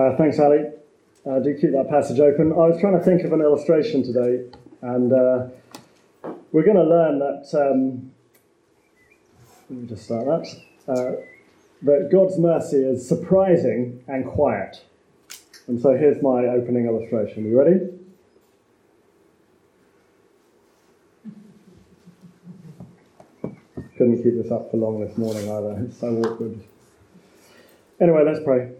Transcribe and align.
Uh, 0.00 0.16
thanks, 0.16 0.38
Ali. 0.38 0.60
Uh, 1.26 1.40
do 1.40 1.52
keep 1.60 1.72
that 1.72 1.90
passage 1.90 2.20
open. 2.20 2.52
I 2.52 2.68
was 2.68 2.80
trying 2.80 2.98
to 2.98 3.04
think 3.04 3.22
of 3.22 3.34
an 3.34 3.42
illustration 3.42 4.02
today, 4.02 4.46
and 4.80 5.12
uh, 5.12 5.48
we're 6.52 6.64
going 6.64 6.78
to 6.78 6.84
learn 6.84 7.18
that. 7.18 7.46
Um, 7.52 8.10
let 9.68 9.78
me 9.78 9.86
just 9.86 10.06
start 10.06 10.24
that. 10.24 10.46
Uh, 10.88 11.12
that 11.82 12.08
God's 12.10 12.38
mercy 12.38 12.78
is 12.78 13.06
surprising 13.06 14.02
and 14.08 14.24
quiet. 14.24 14.82
And 15.66 15.78
so 15.78 15.94
here's 15.94 16.22
my 16.22 16.46
opening 16.46 16.86
illustration. 16.86 17.44
Are 17.44 17.48
you 17.48 17.58
ready? 17.58 17.80
Couldn't 23.98 24.22
keep 24.22 24.42
this 24.42 24.50
up 24.50 24.70
for 24.70 24.78
long 24.78 25.06
this 25.06 25.18
morning 25.18 25.50
either. 25.50 25.84
It's 25.84 26.00
so 26.00 26.08
awkward. 26.22 26.58
Anyway, 28.00 28.24
let's 28.24 28.42
pray. 28.42 28.70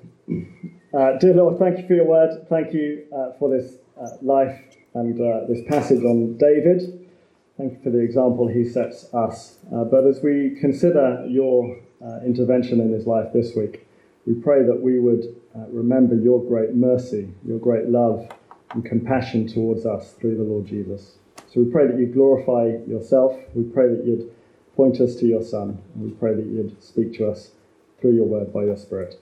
Uh, 0.93 1.17
dear 1.19 1.35
Lord, 1.35 1.57
thank 1.61 1.79
you 1.79 1.87
for 1.87 1.95
your 1.95 2.05
word. 2.05 2.49
Thank 2.49 2.75
you 2.75 3.05
uh, 3.17 3.39
for 3.39 3.49
this 3.49 3.75
uh, 4.01 4.09
life 4.23 4.61
and 4.95 5.21
uh, 5.21 5.47
this 5.49 5.61
passage 5.69 6.03
on 6.03 6.37
David. 6.37 7.09
Thank 7.57 7.75
you 7.75 7.79
for 7.85 7.91
the 7.91 8.01
example 8.01 8.49
he 8.49 8.65
sets 8.65 9.07
us. 9.15 9.59
Uh, 9.73 9.85
but 9.85 10.05
as 10.05 10.21
we 10.21 10.57
consider 10.61 11.25
your 11.29 11.79
uh, 12.05 12.19
intervention 12.27 12.81
in 12.81 12.91
his 12.93 13.07
life 13.07 13.33
this 13.33 13.55
week, 13.55 13.87
we 14.27 14.35
pray 14.35 14.65
that 14.65 14.81
we 14.83 14.99
would 14.99 15.37
remember 15.69 16.17
your 16.17 16.43
great 16.45 16.75
mercy, 16.75 17.29
your 17.47 17.59
great 17.59 17.89
love 17.89 18.29
and 18.73 18.85
compassion 18.85 19.47
towards 19.47 19.87
us 19.87 20.13
through 20.15 20.37
the 20.37 20.43
Lord 20.43 20.67
Jesus. 20.67 21.19
So 21.53 21.61
we 21.61 21.71
pray 21.71 21.87
that 21.87 21.99
you 21.99 22.07
glorify 22.07 22.79
yourself. 22.91 23.37
We 23.55 23.63
pray 23.63 23.89
that 23.89 24.05
you'd 24.05 24.31
point 24.75 25.01
us 25.01 25.15
to 25.17 25.27
your 25.27 25.43
Son. 25.43 25.81
And 25.95 26.05
we 26.05 26.11
pray 26.11 26.35
that 26.35 26.47
you'd 26.47 26.83
speak 26.83 27.15
to 27.19 27.31
us 27.31 27.53
through 28.01 28.17
your 28.17 28.27
word 28.27 28.53
by 28.53 28.65
your 28.65 28.77
Spirit. 28.77 29.21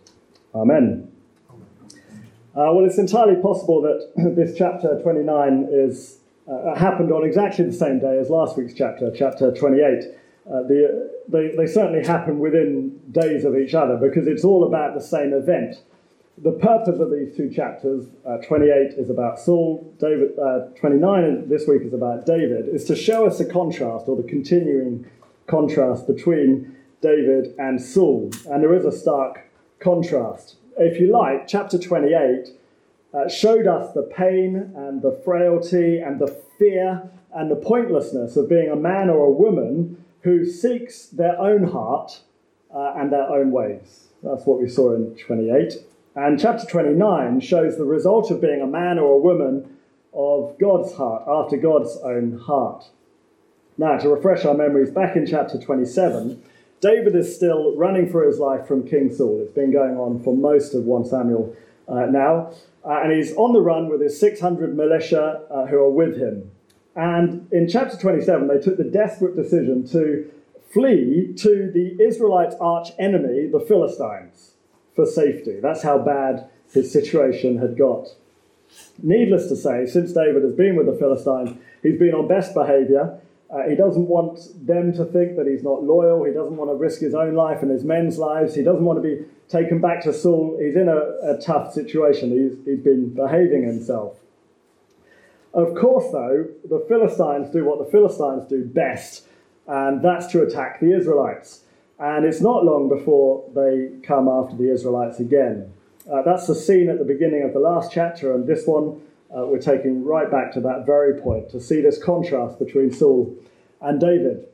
Amen. 0.55 1.13
Uh, 2.59 2.73
well, 2.73 2.85
it's 2.85 2.99
entirely 2.99 3.41
possible 3.41 3.81
that 3.81 4.11
this 4.35 4.59
chapter 4.59 4.99
29 5.01 5.69
is 5.71 6.19
uh, 6.51 6.75
happened 6.75 7.13
on 7.13 7.25
exactly 7.25 7.65
the 7.65 7.73
same 7.73 8.01
day 8.01 8.19
as 8.19 8.31
last 8.31 8.59
week's 8.59 8.75
chapter, 8.75 9.13
chapter 9.17 9.55
28. 9.55 9.79
Uh, 9.79 10.63
the, 10.67 11.09
they, 11.29 11.55
they 11.57 11.67
certainly 11.67 12.05
happen 12.05 12.41
within 12.41 12.99
days 13.13 13.45
of 13.45 13.57
each 13.57 13.75
other 13.75 13.97
because 13.97 14.27
it's 14.27 14.43
all 14.43 14.67
about 14.67 14.93
the 14.93 15.01
same 15.01 15.33
event. 15.33 15.77
The 16.39 16.51
purpose 16.51 16.99
of 16.99 17.13
these 17.13 17.37
two 17.37 17.49
chapters, 17.49 18.07
uh, 18.27 18.39
28 18.39 18.99
is 18.99 19.09
about 19.09 19.39
Saul, 19.39 19.95
David, 20.01 20.37
uh, 20.37 20.67
29 20.81 21.49
this 21.49 21.69
week 21.69 21.83
is 21.83 21.95
about 21.95 22.27
David, 22.27 22.67
is 22.75 22.85
to 22.87 22.97
show 22.97 23.25
us 23.25 23.39
a 23.39 23.45
contrast 23.45 24.09
or 24.09 24.17
the 24.17 24.29
continuing 24.29 25.09
contrast 25.47 26.09
between 26.09 26.75
David 27.03 27.55
and 27.57 27.81
Saul. 27.81 28.33
And 28.51 28.65
there 28.65 28.75
is 28.75 28.85
a 28.85 28.93
stark 28.93 29.49
contrast. 29.79 30.57
If 30.79 31.01
you 31.01 31.11
like, 31.11 31.49
chapter 31.49 31.77
28 31.77 32.51
uh, 33.13 33.29
showed 33.29 33.67
us 33.67 33.93
the 33.95 34.03
pain 34.03 34.73
and 34.77 35.03
the 35.03 35.21
frailty 35.25 35.99
and 35.99 36.21
the 36.21 36.29
fear 36.57 37.11
and 37.35 37.51
the 37.51 37.57
pointlessness 37.57 38.37
of 38.37 38.49
being 38.49 38.71
a 38.71 38.77
man 38.77 39.11
or 39.11 39.27
a 39.27 39.31
woman 39.31 40.05
who 40.21 40.45
seeks 40.45 41.07
their 41.07 41.37
own 41.41 41.65
heart 41.65 42.21
uh, 42.73 42.95
and 42.97 43.13
their 43.13 43.29
own 43.29 43.51
ways. 43.51 44.07
That's 44.23 44.47
what 44.47 44.61
we 44.61 44.69
saw 44.69 44.95
in 44.95 45.17
28. 45.17 45.75
And 46.15 46.39
chapter 46.39 46.65
29 46.65 47.41
shows 47.41 47.77
the 47.77 47.85
result 47.85 48.31
of 48.31 48.41
being 48.41 48.61
a 48.61 48.67
man 48.67 49.01
or 49.01 49.15
a 49.15 49.19
woman 49.19 49.77
of 50.15 50.57
God's 50.61 50.95
heart, 50.95 51.25
after 51.27 51.57
God's 51.57 51.97
own 52.05 52.39
heart. 52.39 52.85
Now, 53.77 53.99
to 53.99 54.09
refresh 54.09 54.45
our 54.45 54.55
memories, 54.55 54.91
back 54.91 55.17
in 55.17 55.27
chapter 55.27 55.59
27, 55.59 56.43
David 56.81 57.17
is 57.17 57.35
still 57.35 57.75
running 57.77 58.09
for 58.09 58.25
his 58.25 58.39
life 58.39 58.67
from 58.67 58.87
King 58.87 59.13
Saul. 59.13 59.41
It's 59.43 59.53
been 59.53 59.73
going 59.73 59.97
on 59.97 60.23
for 60.23 60.37
most 60.37 60.75
of 60.75 60.85
1 60.85 61.07
Samuel 61.07 61.57
uh, 61.89 62.07
now. 62.07 62.53
Uh, 62.85 63.01
and 63.03 63.13
he's 63.13 63.35
on 63.35 63.53
the 63.53 63.61
run 63.61 63.89
with 63.89 64.01
his 64.01 64.19
600 64.19 64.77
militia 64.77 65.43
uh, 65.51 65.67
who 65.67 65.77
are 65.77 65.91
with 65.91 66.17
him. 66.17 66.51
And 66.95 67.49
in 67.53 67.69
chapter 67.69 67.97
27, 67.97 68.49
they 68.49 68.59
took 68.59 68.77
the 68.77 68.85
desperate 68.85 69.37
decision 69.37 69.87
to 69.89 70.31
flee 70.73 71.33
to 71.39 71.71
the 71.73 71.97
Israelites' 72.03 72.57
arch 72.61 72.89
enemy, 72.99 73.47
the 73.47 73.61
Philistines, 73.61 74.53
for 74.95 75.07
safety. 75.07 75.59
That's 75.61 75.83
how 75.83 75.99
bad 75.99 76.49
his 76.73 76.93
situation 76.93 77.59
had 77.59 77.77
got. 77.77 78.09
Needless 79.03 79.49
to 79.49 79.57
say, 79.57 79.87
since 79.87 80.13
David 80.13 80.43
has 80.43 80.53
been 80.53 80.77
with 80.77 80.87
the 80.87 80.97
Philistines, 80.99 81.59
he's 81.83 81.99
been 81.99 82.15
on 82.15 82.29
best 82.29 82.55
behavior. 82.55 83.21
Uh, 83.51 83.67
he 83.69 83.75
doesn't 83.75 84.07
want 84.07 84.39
them 84.67 84.93
to 84.93 85.05
think 85.07 85.37
that 85.37 85.47
he's 85.47 85.63
not 85.63 85.83
loyal. 85.83 86.25
He 86.25 86.33
doesn't 86.33 86.57
want 86.57 86.71
to 86.71 86.75
risk 86.75 87.01
his 87.01 87.15
own 87.15 87.35
life 87.35 87.63
and 87.63 87.71
his 87.71 87.83
men's 87.83 88.19
lives. 88.19 88.55
He 88.55 88.63
doesn't 88.63 88.85
want 88.85 89.03
to 89.03 89.03
be 89.03 89.25
taken 89.49 89.81
back 89.81 90.03
to 90.03 90.13
Saul. 90.13 90.59
He's 90.61 90.77
in 90.77 90.89
a, 90.89 91.35
a 91.35 91.39
tough 91.41 91.73
situation. 91.73 92.31
He's, 92.31 92.59
he's 92.67 92.85
been 92.85 93.15
behaving 93.15 93.65
himself. 93.65 94.19
Of 95.55 95.75
course, 95.75 96.13
though, 96.13 96.47
the 96.69 96.85
Philistines 96.89 97.51
do 97.51 97.65
what 97.65 97.79
the 97.79 97.91
Philistines 97.91 98.47
do 98.49 98.65
best, 98.65 99.25
and 99.67 100.03
that's 100.05 100.27
to 100.29 100.43
attack 100.43 100.81
the 100.81 100.95
Israelites. 100.95 101.63
And 101.99 102.27
it's 102.27 102.43
not 102.43 102.65
long 102.65 102.89
before 102.89 103.45
they 103.55 103.99
come 104.07 104.29
after 104.29 104.57
the 104.57 104.71
Israelites 104.71 105.19
again. 105.19 105.73
Uh, 106.11 106.23
that's 106.23 106.47
the 106.47 106.55
scene 106.55 106.89
at 106.89 106.99
the 106.99 107.05
beginning 107.05 107.43
of 107.43 107.55
the 107.55 107.61
last 107.61 107.91
chapter, 107.91 108.35
and 108.35 108.47
this 108.47 108.67
one 108.67 109.01
uh, 109.37 109.47
we're 109.47 109.61
taking 109.61 110.05
right 110.05 110.31
back 110.31 110.53
to 110.55 110.61
that 110.61 110.85
very 110.87 111.21
point 111.21 111.51
to 111.51 111.61
see 111.61 111.81
this 111.81 112.03
contrast 112.03 112.59
between 112.59 112.93
Saul 112.93 113.37
and 113.81 114.01
David. 114.01 114.47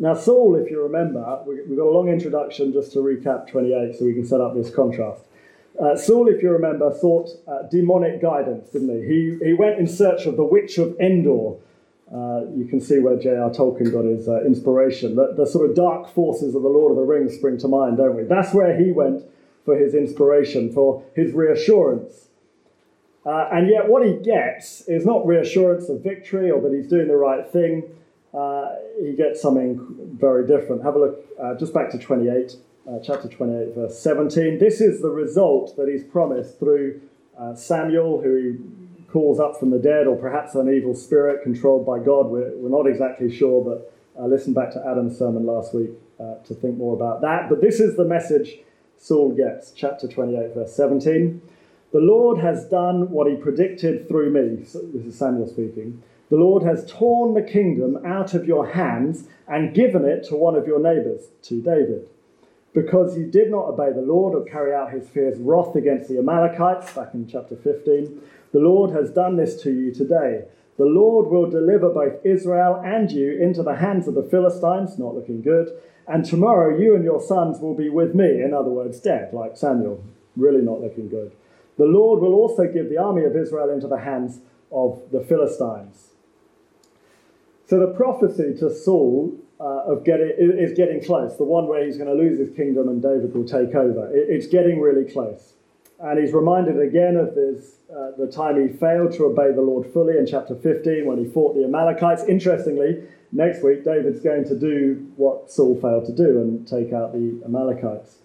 Now, 0.00 0.14
Saul, 0.14 0.56
if 0.56 0.70
you 0.70 0.82
remember, 0.82 1.42
we've 1.46 1.76
got 1.76 1.86
a 1.86 1.90
long 1.90 2.08
introduction 2.08 2.72
just 2.72 2.92
to 2.92 2.98
recap 2.98 3.48
28 3.48 3.96
so 3.96 4.04
we 4.04 4.14
can 4.14 4.24
set 4.24 4.40
up 4.40 4.54
this 4.54 4.70
contrast. 4.70 5.22
Uh, 5.80 5.96
Saul, 5.96 6.28
if 6.28 6.42
you 6.42 6.50
remember, 6.50 6.92
sought 7.00 7.30
uh, 7.46 7.62
demonic 7.70 8.20
guidance, 8.20 8.70
didn't 8.70 9.02
he? 9.02 9.38
he? 9.38 9.46
He 9.46 9.52
went 9.54 9.78
in 9.78 9.86
search 9.86 10.26
of 10.26 10.36
the 10.36 10.44
Witch 10.44 10.78
of 10.78 10.98
Endor. 11.00 11.56
Uh, 12.12 12.46
you 12.54 12.66
can 12.68 12.80
see 12.80 12.98
where 12.98 13.16
J.R. 13.16 13.50
Tolkien 13.50 13.92
got 13.92 14.04
his 14.04 14.28
uh, 14.28 14.42
inspiration. 14.44 15.14
The, 15.14 15.34
the 15.36 15.46
sort 15.46 15.68
of 15.68 15.76
dark 15.76 16.08
forces 16.08 16.54
of 16.54 16.62
the 16.62 16.68
Lord 16.68 16.92
of 16.92 16.96
the 16.96 17.02
Rings 17.02 17.34
spring 17.34 17.58
to 17.58 17.68
mind, 17.68 17.98
don't 17.98 18.16
we? 18.16 18.24
That's 18.24 18.54
where 18.54 18.76
he 18.76 18.90
went 18.90 19.24
for 19.64 19.76
his 19.76 19.94
inspiration, 19.94 20.72
for 20.72 21.04
his 21.14 21.32
reassurance. 21.32 22.27
Uh, 23.28 23.46
and 23.52 23.68
yet, 23.68 23.86
what 23.86 24.06
he 24.06 24.14
gets 24.14 24.80
is 24.88 25.04
not 25.04 25.26
reassurance 25.26 25.90
of 25.90 26.02
victory 26.02 26.50
or 26.50 26.62
that 26.62 26.72
he's 26.72 26.86
doing 26.86 27.08
the 27.08 27.16
right 27.16 27.46
thing. 27.46 27.82
Uh, 28.32 28.70
he 29.02 29.12
gets 29.12 29.42
something 29.42 29.78
very 30.18 30.46
different. 30.46 30.82
Have 30.82 30.94
a 30.94 30.98
look 30.98 31.26
uh, 31.38 31.54
just 31.56 31.74
back 31.74 31.90
to 31.90 31.98
28, 31.98 32.56
uh, 32.88 32.98
chapter 33.04 33.28
28, 33.28 33.74
verse 33.74 33.98
17. 33.98 34.58
This 34.58 34.80
is 34.80 35.02
the 35.02 35.10
result 35.10 35.76
that 35.76 35.88
he's 35.88 36.04
promised 36.04 36.58
through 36.58 37.02
uh, 37.38 37.54
Samuel, 37.54 38.22
who 38.22 38.34
he 38.34 39.02
calls 39.12 39.38
up 39.38 39.60
from 39.60 39.68
the 39.68 39.78
dead, 39.78 40.06
or 40.06 40.16
perhaps 40.16 40.54
an 40.54 40.72
evil 40.72 40.94
spirit 40.94 41.42
controlled 41.42 41.84
by 41.84 41.98
God. 41.98 42.28
We're, 42.28 42.56
we're 42.56 42.70
not 42.70 42.90
exactly 42.90 43.30
sure, 43.30 43.62
but 43.62 43.94
uh, 44.18 44.26
listen 44.26 44.54
back 44.54 44.72
to 44.72 44.82
Adam's 44.88 45.18
sermon 45.18 45.44
last 45.44 45.74
week 45.74 45.90
to 46.46 46.54
think 46.54 46.78
more 46.78 46.96
about 46.96 47.20
that. 47.20 47.48
But 47.50 47.60
this 47.60 47.78
is 47.78 47.96
the 47.96 48.04
message 48.04 48.56
Saul 48.96 49.34
gets, 49.34 49.70
chapter 49.70 50.08
28, 50.08 50.54
verse 50.54 50.74
17. 50.74 51.42
The 51.90 52.00
Lord 52.00 52.38
has 52.38 52.66
done 52.66 53.10
what 53.10 53.30
he 53.30 53.36
predicted 53.36 54.08
through 54.08 54.30
me. 54.30 54.64
So 54.64 54.80
this 54.82 55.06
is 55.06 55.18
Samuel 55.18 55.48
speaking. 55.48 56.02
The 56.28 56.36
Lord 56.36 56.62
has 56.62 56.84
torn 56.90 57.32
the 57.32 57.42
kingdom 57.42 58.04
out 58.04 58.34
of 58.34 58.46
your 58.46 58.68
hands 58.72 59.24
and 59.46 59.74
given 59.74 60.04
it 60.04 60.24
to 60.24 60.36
one 60.36 60.54
of 60.54 60.66
your 60.66 60.80
neighbors, 60.80 61.28
to 61.44 61.62
David. 61.62 62.10
Because 62.74 63.16
you 63.16 63.24
did 63.24 63.50
not 63.50 63.68
obey 63.68 63.90
the 63.92 64.02
Lord 64.02 64.34
or 64.34 64.44
carry 64.44 64.74
out 64.74 64.92
his 64.92 65.08
fierce 65.08 65.38
wrath 65.38 65.74
against 65.74 66.10
the 66.10 66.18
Amalekites, 66.18 66.92
back 66.92 67.14
in 67.14 67.26
chapter 67.26 67.56
15, 67.56 68.20
the 68.52 68.58
Lord 68.58 68.90
has 68.90 69.10
done 69.10 69.36
this 69.36 69.62
to 69.62 69.72
you 69.72 69.92
today. 69.92 70.44
The 70.76 70.84
Lord 70.84 71.28
will 71.28 71.50
deliver 71.50 71.88
both 71.88 72.24
Israel 72.24 72.82
and 72.84 73.10
you 73.10 73.32
into 73.40 73.62
the 73.62 73.76
hands 73.76 74.06
of 74.06 74.14
the 74.14 74.22
Philistines, 74.22 74.98
not 74.98 75.14
looking 75.14 75.40
good, 75.40 75.72
and 76.06 76.24
tomorrow 76.24 76.78
you 76.78 76.94
and 76.94 77.04
your 77.04 77.20
sons 77.20 77.58
will 77.60 77.74
be 77.74 77.88
with 77.88 78.14
me, 78.14 78.42
in 78.42 78.52
other 78.52 78.70
words, 78.70 79.00
dead, 79.00 79.32
like 79.32 79.56
Samuel. 79.56 80.04
Really 80.36 80.62
not 80.62 80.82
looking 80.82 81.08
good. 81.08 81.32
The 81.78 81.84
Lord 81.84 82.20
will 82.20 82.34
also 82.34 82.66
give 82.66 82.90
the 82.90 82.98
army 82.98 83.24
of 83.24 83.36
Israel 83.36 83.70
into 83.70 83.86
the 83.86 84.00
hands 84.00 84.40
of 84.70 85.00
the 85.12 85.20
Philistines. 85.20 86.08
So 87.66 87.78
the 87.78 87.94
prophecy 87.94 88.54
to 88.58 88.74
Saul 88.74 89.38
uh, 89.60 89.92
of 89.92 90.04
getting, 90.04 90.32
is 90.38 90.76
getting 90.76 91.02
close, 91.02 91.36
the 91.36 91.44
one 91.44 91.68
where 91.68 91.84
he's 91.84 91.96
going 91.96 92.08
to 92.08 92.14
lose 92.14 92.38
his 92.38 92.56
kingdom 92.56 92.88
and 92.88 93.02
David 93.02 93.34
will 93.34 93.46
take 93.46 93.74
over. 93.74 94.10
it's 94.12 94.46
getting 94.46 94.80
really 94.80 95.10
close. 95.10 95.54
And 96.00 96.18
he's 96.18 96.32
reminded 96.32 96.80
again 96.80 97.16
of 97.16 97.34
this, 97.34 97.76
uh, 97.90 98.12
the 98.16 98.30
time 98.30 98.60
he 98.60 98.74
failed 98.76 99.12
to 99.14 99.24
obey 99.26 99.52
the 99.52 99.62
Lord 99.62 99.92
fully 99.92 100.16
in 100.16 100.26
chapter 100.26 100.54
15 100.54 101.06
when 101.06 101.18
he 101.18 101.28
fought 101.30 101.56
the 101.56 101.64
Amalekites. 101.64 102.22
Interestingly, 102.28 103.02
next 103.32 103.64
week 103.64 103.84
David's 103.84 104.20
going 104.20 104.44
to 104.44 104.58
do 104.58 105.10
what 105.16 105.50
Saul 105.50 105.74
failed 105.80 106.06
to 106.06 106.12
do 106.12 106.40
and 106.40 106.66
take 106.66 106.92
out 106.92 107.12
the 107.12 107.42
Amalekites. 107.44 108.18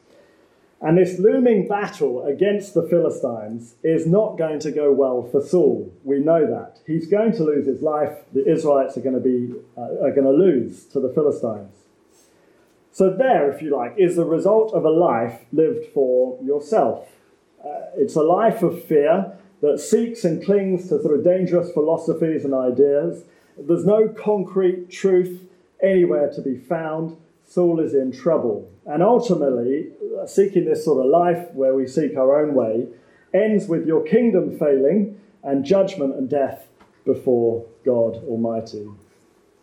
And 0.83 0.97
this 0.97 1.17
looming 1.17 1.69
battle 1.69 2.25
against 2.25 2.73
the 2.73 2.83
Philistines 2.83 3.75
is 3.83 4.05
not 4.05 4.37
going 4.37 4.59
to 4.59 4.69
go 4.71 4.91
well 4.91 5.23
for 5.23 5.39
Saul. 5.39 5.93
We 6.03 6.19
know 6.19 6.45
that. 6.45 6.81
He's 6.85 7.07
going 7.07 7.31
to 7.37 7.43
lose 7.45 7.65
his 7.65 7.81
life. 7.81 8.17
The 8.33 8.45
Israelites 8.45 8.97
are 8.97 9.01
going 9.01 9.15
to, 9.15 9.21
be, 9.21 9.53
uh, 9.77 10.05
are 10.05 10.11
going 10.11 10.25
to 10.25 10.31
lose 10.31 10.83
to 10.87 10.99
the 10.99 11.07
Philistines. 11.07 11.73
So, 12.91 13.09
there, 13.09 13.49
if 13.49 13.61
you 13.61 13.73
like, 13.73 13.95
is 13.97 14.17
the 14.17 14.25
result 14.25 14.73
of 14.73 14.83
a 14.83 14.89
life 14.89 15.45
lived 15.53 15.85
for 15.93 16.37
yourself. 16.43 17.07
Uh, 17.63 17.85
it's 17.95 18.15
a 18.15 18.21
life 18.21 18.61
of 18.61 18.83
fear 18.83 19.37
that 19.61 19.79
seeks 19.79 20.25
and 20.25 20.43
clings 20.43 20.89
to 20.89 21.01
sort 21.01 21.17
of 21.17 21.23
dangerous 21.23 21.71
philosophies 21.71 22.43
and 22.43 22.53
ideas. 22.53 23.23
There's 23.57 23.85
no 23.85 24.09
concrete 24.09 24.91
truth 24.91 25.45
anywhere 25.81 26.29
to 26.31 26.41
be 26.41 26.57
found. 26.57 27.15
Saul 27.53 27.79
is 27.79 27.93
in 27.93 28.11
trouble. 28.11 28.67
And 28.87 29.03
ultimately, 29.03 29.89
seeking 30.25 30.65
this 30.65 30.83
sort 30.83 31.05
of 31.05 31.11
life 31.11 31.51
where 31.53 31.75
we 31.75 31.85
seek 31.85 32.17
our 32.17 32.41
own 32.41 32.55
way 32.55 32.87
ends 33.31 33.67
with 33.67 33.85
your 33.85 34.03
kingdom 34.03 34.57
failing 34.57 35.19
and 35.43 35.63
judgment 35.63 36.15
and 36.15 36.27
death 36.27 36.67
before 37.05 37.65
God 37.85 38.15
Almighty. 38.25 38.87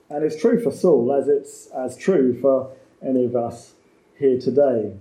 And 0.08 0.24
it's 0.24 0.40
true 0.40 0.62
for 0.62 0.70
Saul 0.70 1.12
as 1.12 1.26
it's 1.26 1.68
as 1.76 1.96
true 1.96 2.40
for 2.40 2.70
any 3.04 3.24
of 3.24 3.34
us 3.34 3.72
here 4.16 4.38
today. 4.38 4.94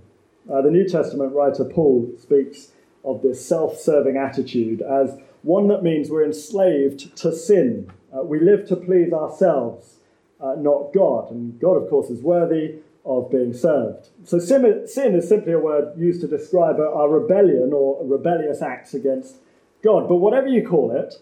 Uh, 0.52 0.62
the 0.62 0.70
New 0.70 0.88
Testament 0.88 1.32
writer 1.32 1.64
Paul 1.64 2.10
speaks 2.18 2.72
of 3.04 3.22
this 3.22 3.44
self 3.44 3.78
serving 3.78 4.16
attitude 4.16 4.82
as 4.82 5.16
one 5.42 5.68
that 5.68 5.84
means 5.84 6.10
we're 6.10 6.24
enslaved 6.24 7.16
to 7.18 7.32
sin. 7.32 7.92
Uh, 8.12 8.22
we 8.22 8.40
live 8.40 8.66
to 8.68 8.76
please 8.76 9.12
ourselves, 9.12 9.99
uh, 10.42 10.54
not 10.58 10.92
God. 10.92 11.30
And 11.30 11.58
God, 11.60 11.74
of 11.74 11.88
course, 11.88 12.10
is 12.10 12.22
worthy 12.22 12.76
of 13.04 13.30
being 13.30 13.52
served. 13.52 14.08
So 14.24 14.38
sin, 14.38 14.86
sin 14.86 15.14
is 15.14 15.28
simply 15.28 15.52
a 15.52 15.58
word 15.58 15.98
used 15.98 16.20
to 16.20 16.26
describe 16.26 16.78
our 16.78 17.08
rebellion 17.08 17.72
or 17.72 18.04
rebellious 18.04 18.62
acts 18.62 18.94
against 18.94 19.36
God. 19.82 20.08
But 20.08 20.16
whatever 20.16 20.48
you 20.48 20.66
call 20.66 20.92
it, 20.92 21.14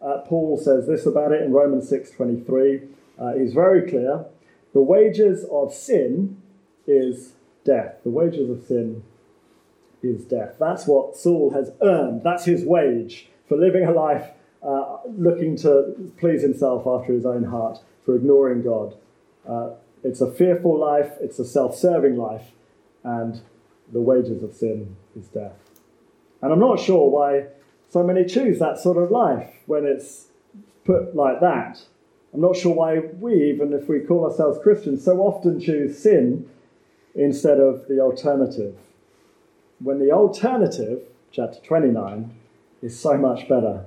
uh, 0.00 0.18
Paul 0.26 0.58
says 0.58 0.86
this 0.86 1.06
about 1.06 1.32
it 1.32 1.42
in 1.42 1.52
Romans 1.52 1.90
6.23. 1.90 2.88
Uh, 3.18 3.32
he's 3.38 3.52
very 3.52 3.88
clear. 3.88 4.24
The 4.72 4.80
wages 4.80 5.44
of 5.50 5.72
sin 5.72 6.40
is 6.86 7.32
death. 7.64 7.96
The 8.04 8.10
wages 8.10 8.50
of 8.50 8.66
sin 8.66 9.02
is 10.02 10.24
death. 10.24 10.56
That's 10.58 10.86
what 10.86 11.16
Saul 11.16 11.50
has 11.50 11.72
earned. 11.82 12.22
That's 12.22 12.44
his 12.44 12.64
wage 12.64 13.28
for 13.48 13.56
living 13.56 13.84
a 13.84 13.92
life 13.92 14.30
uh, 14.62 14.98
looking 15.16 15.56
to 15.56 16.12
please 16.18 16.42
himself 16.42 16.86
after 16.86 17.12
his 17.12 17.24
own 17.24 17.44
heart, 17.44 17.78
for 18.06 18.14
ignoring 18.16 18.62
God. 18.62 18.94
Uh, 19.46 19.70
it's 20.02 20.20
a 20.20 20.30
fearful 20.30 20.78
life, 20.78 21.12
it's 21.20 21.38
a 21.40 21.44
self 21.44 21.76
serving 21.76 22.16
life, 22.16 22.52
and 23.02 23.40
the 23.92 24.00
wages 24.00 24.42
of 24.42 24.54
sin 24.54 24.96
is 25.18 25.26
death. 25.26 25.58
And 26.40 26.52
I'm 26.52 26.60
not 26.60 26.78
sure 26.78 27.10
why 27.10 27.48
so 27.88 28.02
many 28.02 28.24
choose 28.24 28.58
that 28.60 28.78
sort 28.78 28.96
of 28.96 29.10
life 29.10 29.50
when 29.66 29.84
it's 29.84 30.28
put 30.84 31.14
like 31.16 31.40
that. 31.40 31.82
I'm 32.32 32.40
not 32.40 32.56
sure 32.56 32.74
why 32.74 32.98
we, 32.98 33.50
even 33.50 33.72
if 33.72 33.88
we 33.88 34.00
call 34.00 34.30
ourselves 34.30 34.58
Christians, 34.62 35.04
so 35.04 35.18
often 35.18 35.60
choose 35.60 35.98
sin 35.98 36.48
instead 37.14 37.58
of 37.58 37.88
the 37.88 38.00
alternative. 38.00 38.76
When 39.80 39.98
the 39.98 40.12
alternative, 40.12 41.02
chapter 41.32 41.58
29, 41.60 42.34
is 42.82 42.98
so 42.98 43.16
much 43.16 43.48
better. 43.48 43.86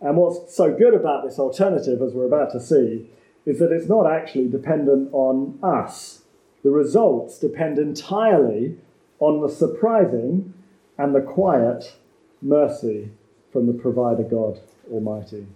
And 0.00 0.16
what's 0.16 0.54
so 0.54 0.74
good 0.74 0.94
about 0.94 1.24
this 1.24 1.38
alternative, 1.38 2.02
as 2.02 2.12
we're 2.12 2.26
about 2.26 2.52
to 2.52 2.60
see, 2.60 3.10
is 3.46 3.58
that 3.60 3.72
it's 3.72 3.88
not 3.88 4.10
actually 4.10 4.48
dependent 4.48 5.08
on 5.12 5.58
us. 5.62 6.22
The 6.62 6.70
results 6.70 7.38
depend 7.38 7.78
entirely 7.78 8.76
on 9.20 9.40
the 9.40 9.48
surprising 9.48 10.52
and 10.98 11.14
the 11.14 11.20
quiet 11.20 11.94
mercy 12.42 13.10
from 13.52 13.66
the 13.66 13.72
provider 13.72 14.22
God 14.22 14.60
Almighty. 14.90 15.46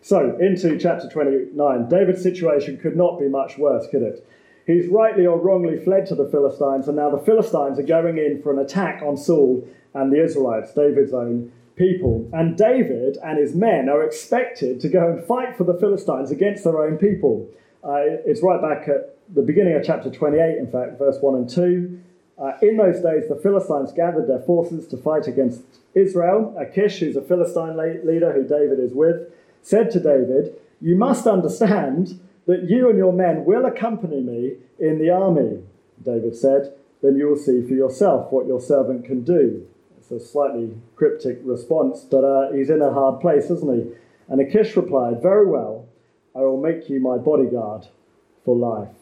So, 0.00 0.36
into 0.38 0.78
chapter 0.78 1.08
29. 1.08 1.88
David's 1.88 2.22
situation 2.22 2.78
could 2.78 2.96
not 2.96 3.18
be 3.18 3.28
much 3.28 3.56
worse, 3.56 3.86
could 3.90 4.02
it? 4.02 4.26
He's 4.66 4.88
rightly 4.88 5.26
or 5.26 5.38
wrongly 5.38 5.78
fled 5.82 6.06
to 6.06 6.14
the 6.14 6.28
Philistines, 6.28 6.88
and 6.88 6.96
now 6.96 7.10
the 7.10 7.24
Philistines 7.24 7.78
are 7.78 7.84
going 7.84 8.18
in 8.18 8.42
for 8.42 8.52
an 8.52 8.58
attack 8.58 9.02
on 9.02 9.16
Saul 9.16 9.66
and 9.94 10.12
the 10.12 10.22
Israelites, 10.22 10.74
David's 10.74 11.14
own 11.14 11.52
people. 11.76 12.28
And 12.32 12.56
David 12.56 13.18
and 13.24 13.38
his 13.38 13.54
men 13.54 13.88
are 13.88 14.02
expected 14.02 14.80
to 14.80 14.88
go 14.88 15.10
and 15.10 15.24
fight 15.24 15.56
for 15.56 15.64
the 15.64 15.74
Philistines 15.74 16.30
against 16.30 16.64
their 16.64 16.82
own 16.82 16.98
people. 16.98 17.48
Uh, 17.82 18.22
it's 18.24 18.42
right 18.42 18.60
back 18.60 18.88
at 18.88 19.16
the 19.34 19.42
beginning 19.42 19.74
of 19.74 19.84
chapter 19.84 20.10
28, 20.10 20.58
in 20.58 20.70
fact, 20.70 20.98
verse 20.98 21.16
1 21.20 21.34
and 21.34 21.48
2. 21.48 22.00
Uh, 22.36 22.52
in 22.62 22.76
those 22.76 23.00
days, 23.00 23.28
the 23.28 23.38
Philistines 23.42 23.92
gathered 23.92 24.28
their 24.28 24.40
forces 24.40 24.86
to 24.88 24.96
fight 24.96 25.26
against 25.26 25.62
Israel. 25.94 26.54
Achish, 26.58 26.98
who's 26.98 27.16
a 27.16 27.22
Philistine 27.22 27.76
leader 27.76 28.32
who 28.32 28.42
David 28.42 28.80
is 28.80 28.92
with, 28.92 29.32
said 29.62 29.90
to 29.92 30.00
David, 30.00 30.54
You 30.80 30.96
must 30.96 31.26
understand 31.26 32.20
that 32.46 32.64
you 32.68 32.88
and 32.88 32.98
your 32.98 33.12
men 33.12 33.44
will 33.44 33.64
accompany 33.64 34.20
me 34.20 34.56
in 34.78 34.98
the 34.98 35.10
army. 35.10 35.62
David 36.04 36.36
said, 36.36 36.74
Then 37.02 37.16
you 37.16 37.28
will 37.28 37.38
see 37.38 37.66
for 37.66 37.74
yourself 37.74 38.32
what 38.32 38.46
your 38.46 38.60
servant 38.60 39.04
can 39.04 39.22
do. 39.22 39.66
It's 40.10 40.22
a 40.22 40.28
slightly 40.28 40.76
cryptic 40.96 41.38
response, 41.44 42.04
but 42.10 42.24
uh, 42.24 42.52
he's 42.52 42.68
in 42.68 42.82
a 42.82 42.92
hard 42.92 43.20
place, 43.20 43.44
isn't 43.44 43.74
he? 43.74 43.90
And 44.28 44.38
Achish 44.38 44.76
replied, 44.76 45.22
Very 45.22 45.46
well, 45.46 45.86
I 46.36 46.40
will 46.40 46.60
make 46.60 46.90
you 46.90 47.00
my 47.00 47.16
bodyguard 47.16 47.86
for 48.44 48.54
life. 48.54 48.94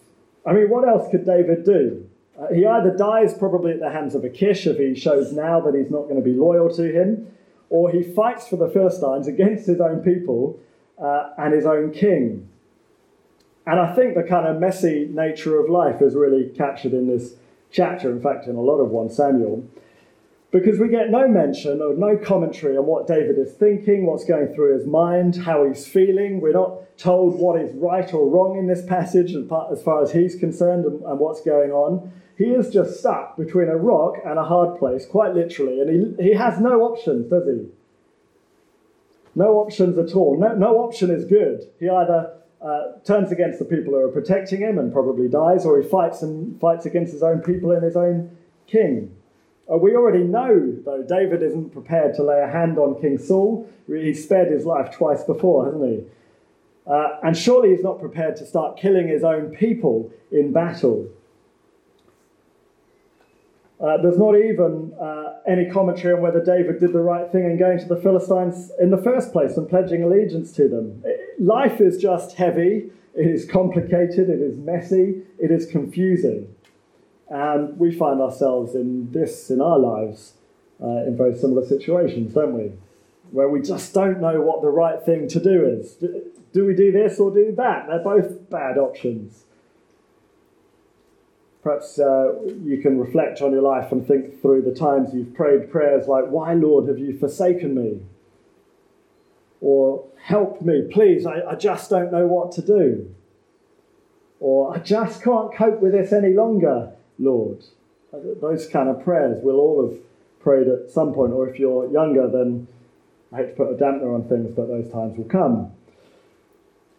I 0.47 0.53
mean, 0.53 0.71
what 0.71 0.87
else 0.87 1.11
could 1.11 1.27
David 1.27 1.65
do? 1.65 2.09
Uh, 2.41 2.55
he 2.55 2.65
either 2.65 2.97
dies 2.97 3.35
probably 3.35 3.73
at 3.73 3.81
the 3.81 3.91
hands 3.91 4.15
of 4.15 4.23
Achish 4.25 4.67
if 4.67 4.79
he 4.79 4.95
shows 4.95 5.33
now 5.33 5.61
that 5.61 5.75
he's 5.75 5.91
not 5.91 6.03
going 6.03 6.17
to 6.17 6.23
be 6.23 6.35
loyal 6.35 6.73
to 6.77 6.93
him, 6.93 7.27
or 7.69 7.91
he 7.91 8.05
fights 8.05 8.47
for 8.47 8.57
the 8.57 8.69
Philistines 8.69 9.27
against 9.27 9.67
his 9.67 9.81
own 9.81 10.05
people 10.05 10.61
uh, 11.03 11.31
and 11.37 11.53
his 11.53 11.67
own 11.67 11.91
king. 11.91 12.49
And 13.67 13.81
I 13.81 13.93
think 13.95 14.15
the 14.15 14.23
kind 14.23 14.47
of 14.47 14.61
messy 14.61 15.09
nature 15.11 15.59
of 15.59 15.69
life 15.69 16.01
is 16.01 16.15
really 16.15 16.49
captured 16.57 16.93
in 16.93 17.09
this 17.09 17.35
chapter, 17.73 18.11
in 18.11 18.21
fact, 18.21 18.47
in 18.47 18.55
a 18.55 18.61
lot 18.61 18.79
of 18.79 18.91
1 18.91 19.11
Samuel, 19.11 19.65
because 20.53 20.79
we 20.79 20.89
get 20.89 21.11
no 21.11 21.27
mention 21.27 21.81
or 21.81 21.95
no 21.95 22.17
commentary 22.17 22.77
on 22.77 22.85
what 22.85 23.07
David 23.07 23.39
is 23.39 23.53
thinking, 23.55 24.05
what's 24.05 24.25
going 24.25 24.55
through 24.55 24.79
his 24.79 24.87
mind, 24.87 25.35
how 25.35 25.67
he's 25.67 25.87
feeling. 25.87 26.43
We're 26.43 26.53
not 26.53 26.99
told 26.99 27.41
what 27.41 27.59
is 27.59 27.75
right 27.75 28.13
or 28.13 28.29
wrong 28.29 28.59
in 28.59 28.67
this 28.67 28.85
passage 28.85 29.35
as 29.35 29.83
far 29.83 30.03
as 30.03 30.13
he's 30.13 30.37
concerned 30.37 30.85
and, 30.85 31.03
and 31.03 31.19
what's 31.19 31.41
going 31.41 31.73
on. 31.73 32.13
He 32.37 32.45
is 32.45 32.71
just 32.71 32.99
stuck 33.01 33.39
between 33.39 33.69
a 33.69 33.77
rock 33.77 34.17
and 34.27 34.39
a 34.39 34.45
hard 34.45 34.79
place, 34.79 35.07
quite 35.07 35.35
literally, 35.35 35.81
and 35.81 36.19
he, 36.19 36.23
he 36.23 36.35
has 36.35 36.61
no 36.61 36.83
options, 36.83 37.31
does 37.31 37.45
he? 37.47 37.69
No 39.35 39.57
options 39.57 39.97
at 39.97 40.15
all. 40.15 40.39
No, 40.39 40.55
no 40.55 40.77
option 40.79 41.11
is 41.11 41.25
good. 41.25 41.63
He 41.81 41.89
either 41.89 42.35
uh, 42.61 42.99
turns 43.05 43.33
against 43.33 43.59
the 43.59 43.65
people 43.65 43.95
who 43.95 44.01
are 44.01 44.09
protecting 44.11 44.61
him 44.61 44.79
and 44.79 44.93
probably 44.93 45.29
dies, 45.29 45.65
or 45.65 45.81
he 45.81 45.89
fights 45.89 46.21
and 46.21 46.61
fights 46.61 46.85
against 46.85 47.15
his 47.15 47.23
own 47.23 47.41
people 47.41 47.71
and 47.71 47.83
his 47.83 47.97
own 47.97 48.37
king. 48.67 49.17
Uh, 49.73 49.77
we 49.77 49.97
already 49.97 50.25
know, 50.25 50.75
though, 50.85 51.03
David 51.03 51.43
isn't 51.43 51.71
prepared 51.71 52.15
to 52.17 52.23
lay 52.23 52.41
a 52.41 52.49
hand 52.49 52.79
on 52.79 53.01
King 53.01 53.17
Saul. 53.19 53.69
He 53.87 54.13
spared 54.13 54.51
his 54.51 54.67
life 54.67 54.95
twice 54.95 55.23
before, 55.25 55.67
hasn't 55.67 55.89
he? 55.89 56.05
Uh, 56.87 57.19
and 57.23 57.37
surely 57.37 57.71
he's 57.71 57.85
not 57.85 58.01
prepared 58.01 58.37
to 58.37 58.47
start 58.47 58.77
killing 58.77 59.09
his 59.09 59.23
own 59.23 59.55
people 59.55 60.11
in 60.31 60.53
battle. 60.53 61.09
Uh, 63.81 63.97
there's 64.01 64.19
not 64.19 64.37
even 64.37 64.93
uh, 65.01 65.39
any 65.47 65.69
commentary 65.71 66.15
on 66.15 66.21
whether 66.21 66.45
David 66.45 66.79
did 66.79 66.93
the 66.93 67.01
right 67.01 67.31
thing 67.33 67.45
in 67.45 67.59
going 67.59 67.79
to 67.79 67.87
the 67.87 67.97
Philistines 67.97 68.71
in 68.81 68.91
the 68.91 69.03
first 69.03 69.33
place 69.33 69.57
and 69.57 69.69
pledging 69.69 70.03
allegiance 70.03 70.53
to 70.53 70.69
them. 70.69 71.03
Life 71.39 71.81
is 71.81 71.99
just 71.99 72.37
heavy, 72.37 72.91
it 73.15 73.27
is 73.27 73.45
complicated, 73.45 74.29
it 74.29 74.41
is 74.41 74.59
messy, 74.59 75.23
it 75.39 75.51
is 75.51 75.67
confusing. 75.67 76.55
And 77.33 77.79
we 77.79 77.91
find 77.91 78.21
ourselves 78.21 78.75
in 78.75 79.11
this 79.11 79.49
in 79.49 79.63
our 79.63 79.79
lives 79.79 80.35
uh, 80.83 81.07
in 81.07 81.17
very 81.17 81.35
similar 81.35 81.65
situations, 81.65 82.35
don't 82.35 82.53
we? 82.53 82.73
Where 83.31 83.49
we 83.49 83.63
just 83.63 83.95
don't 83.95 84.21
know 84.21 84.43
what 84.43 84.61
the 84.61 84.69
right 84.69 85.03
thing 85.03 85.29
to 85.29 85.41
do 85.41 85.65
is. 85.65 85.95
Do 86.53 86.67
we 86.67 86.75
do 86.75 86.93
this 86.93 87.19
or 87.19 87.31
do 87.31 87.55
that? 87.57 87.87
They're 87.89 88.05
both 88.05 88.51
bad 88.51 88.77
options. 88.77 89.45
Perhaps 91.63 91.99
uh, 91.99 92.35
you 92.63 92.83
can 92.83 92.99
reflect 92.99 93.41
on 93.41 93.53
your 93.53 93.63
life 93.63 93.93
and 93.93 94.07
think 94.07 94.43
through 94.43 94.61
the 94.61 94.75
times 94.75 95.15
you've 95.15 95.33
prayed 95.33 95.71
prayers 95.71 96.07
like, 96.09 96.27
Why, 96.27 96.53
Lord, 96.53 96.87
have 96.89 96.99
you 96.99 97.17
forsaken 97.17 97.75
me? 97.75 98.03
Or, 99.63 100.05
Help 100.23 100.61
me, 100.61 100.87
please, 100.89 101.25
I, 101.25 101.41
I 101.51 101.55
just 101.55 101.89
don't 101.89 102.13
know 102.13 102.27
what 102.27 102.53
to 102.53 102.63
do. 102.63 103.13
Or, 104.39 104.77
I 104.77 104.79
just 104.81 105.23
can't 105.23 105.55
cope 105.55 105.81
with 105.81 105.93
this 105.93 106.13
any 106.13 106.35
longer, 106.35 106.93
Lord. 107.23 107.65
Those 108.13 108.67
kind 108.67 108.89
of 108.89 109.03
prayers 109.03 109.39
we'll 109.43 109.59
all 109.59 109.89
have 109.89 109.99
prayed 110.41 110.69
at 110.69 110.91
some 110.91 111.15
point, 111.15 111.33
or 111.33 111.49
if 111.49 111.59
you're 111.59 111.91
younger, 111.91 112.29
then 112.29 112.67
I 113.33 113.39
hate 113.39 113.51
to 113.51 113.55
put 113.55 113.73
a 113.73 113.77
dampener 113.77 114.15
on 114.15 114.29
things, 114.29 114.53
but 114.55 114.69
those 114.69 114.91
times 114.91 115.17
will 115.17 115.25
come. 115.25 115.73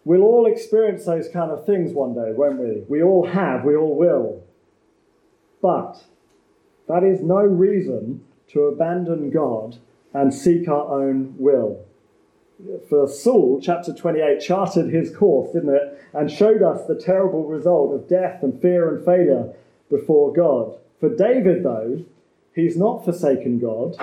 We'll 0.06 0.24
all 0.24 0.46
experience 0.46 1.06
those 1.06 1.30
kind 1.30 1.52
of 1.52 1.66
things 1.66 1.94
one 1.94 2.14
day, 2.14 2.34
won't 2.34 2.60
we? 2.60 2.84
We 2.90 3.04
all 3.04 3.28
have, 3.28 3.64
we 3.64 3.76
all 3.76 3.96
will. 3.96 4.44
But 5.62 6.04
that 6.88 7.04
is 7.04 7.22
no 7.22 7.38
reason 7.38 8.26
to 8.50 8.64
abandon 8.64 9.30
God 9.30 9.78
and 10.14 10.34
seek 10.34 10.68
our 10.68 11.02
own 11.02 11.36
will. 11.38 11.86
For 12.90 13.08
Saul, 13.08 13.60
chapter 13.62 13.94
28 13.94 14.40
charted 14.40 14.94
his 14.94 15.16
course, 15.16 15.54
didn't 15.54 15.74
it? 15.74 16.02
And 16.14 16.30
showed 16.30 16.62
us 16.62 16.86
the 16.86 16.96
terrible 16.96 17.46
result 17.46 17.94
of 17.94 18.08
death 18.08 18.44
and 18.44 18.62
fear 18.62 18.94
and 18.94 19.04
failure 19.04 19.54
before 19.96 20.34
God. 20.34 20.78
For 21.00 21.10
David, 21.10 21.64
though, 21.64 22.04
He's 22.54 22.78
not 22.78 23.04
forsaken 23.04 23.60
God. 23.60 23.96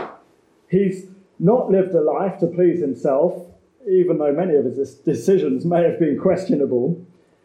He's 0.69 1.07
not 1.39 1.71
lived 1.71 1.95
a 1.95 2.01
life 2.01 2.39
to 2.41 2.47
please 2.47 2.81
himself, 2.81 3.47
even 3.89 4.19
though 4.19 4.33
many 4.33 4.55
of 4.55 4.65
his 4.65 4.95
decisions 4.95 5.65
may 5.65 5.83
have 5.83 5.99
been 5.99 6.19
questionable. 6.19 7.01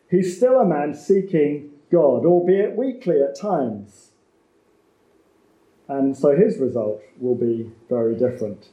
He's 0.09 0.35
still 0.35 0.59
a 0.59 0.65
man 0.65 0.93
seeking 0.93 1.71
God, 1.91 2.25
albeit 2.25 2.75
weakly 2.75 3.21
at 3.21 3.39
times. 3.39 4.09
And 5.87 6.17
so 6.17 6.35
his 6.35 6.57
result 6.57 7.01
will 7.19 7.35
be 7.35 7.71
very 7.89 8.15
different. 8.15 8.69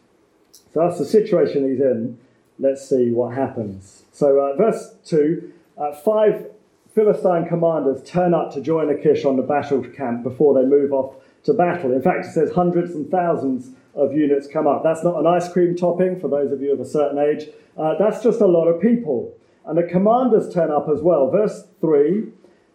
So 0.50 0.62
that's 0.74 0.98
the 0.98 1.04
situation 1.04 1.68
he's 1.68 1.80
in. 1.80 2.18
Let's 2.58 2.86
see 2.88 3.10
what 3.10 3.34
happens. 3.34 4.04
So, 4.12 4.38
uh, 4.40 4.56
verse 4.56 4.94
2 5.06 5.52
uh, 5.78 5.92
five 5.92 6.46
Philistine 6.94 7.46
commanders 7.46 8.02
turn 8.02 8.34
up 8.34 8.52
to 8.52 8.60
join 8.60 8.90
Achish 8.90 9.24
on 9.24 9.36
the 9.36 9.42
battle 9.42 9.82
camp 9.82 10.22
before 10.22 10.54
they 10.54 10.68
move 10.68 10.92
off 10.92 11.16
to 11.44 11.54
battle. 11.54 11.92
In 11.92 12.02
fact, 12.02 12.26
it 12.26 12.32
says 12.32 12.52
hundreds 12.52 12.94
and 12.94 13.10
thousands 13.10 13.70
of 13.94 14.12
units 14.12 14.46
come 14.46 14.66
up. 14.66 14.82
That's 14.82 15.02
not 15.02 15.18
an 15.18 15.26
ice 15.26 15.50
cream 15.52 15.76
topping 15.76 16.20
for 16.20 16.28
those 16.28 16.52
of 16.52 16.60
you 16.60 16.72
of 16.72 16.80
a 16.80 16.84
certain 16.84 17.18
age. 17.18 17.48
Uh, 17.76 17.94
that's 17.98 18.22
just 18.22 18.40
a 18.40 18.46
lot 18.46 18.66
of 18.66 18.80
people. 18.80 19.34
And 19.66 19.78
the 19.78 19.84
commanders 19.84 20.52
turn 20.52 20.70
up 20.70 20.88
as 20.88 21.00
well. 21.00 21.30
Verse 21.30 21.64
3 21.80 22.32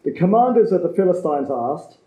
the 0.08 0.14
commanders 0.14 0.72
of 0.72 0.84
the 0.84 0.94
Philistines 0.94 1.50
asked, 1.52 1.98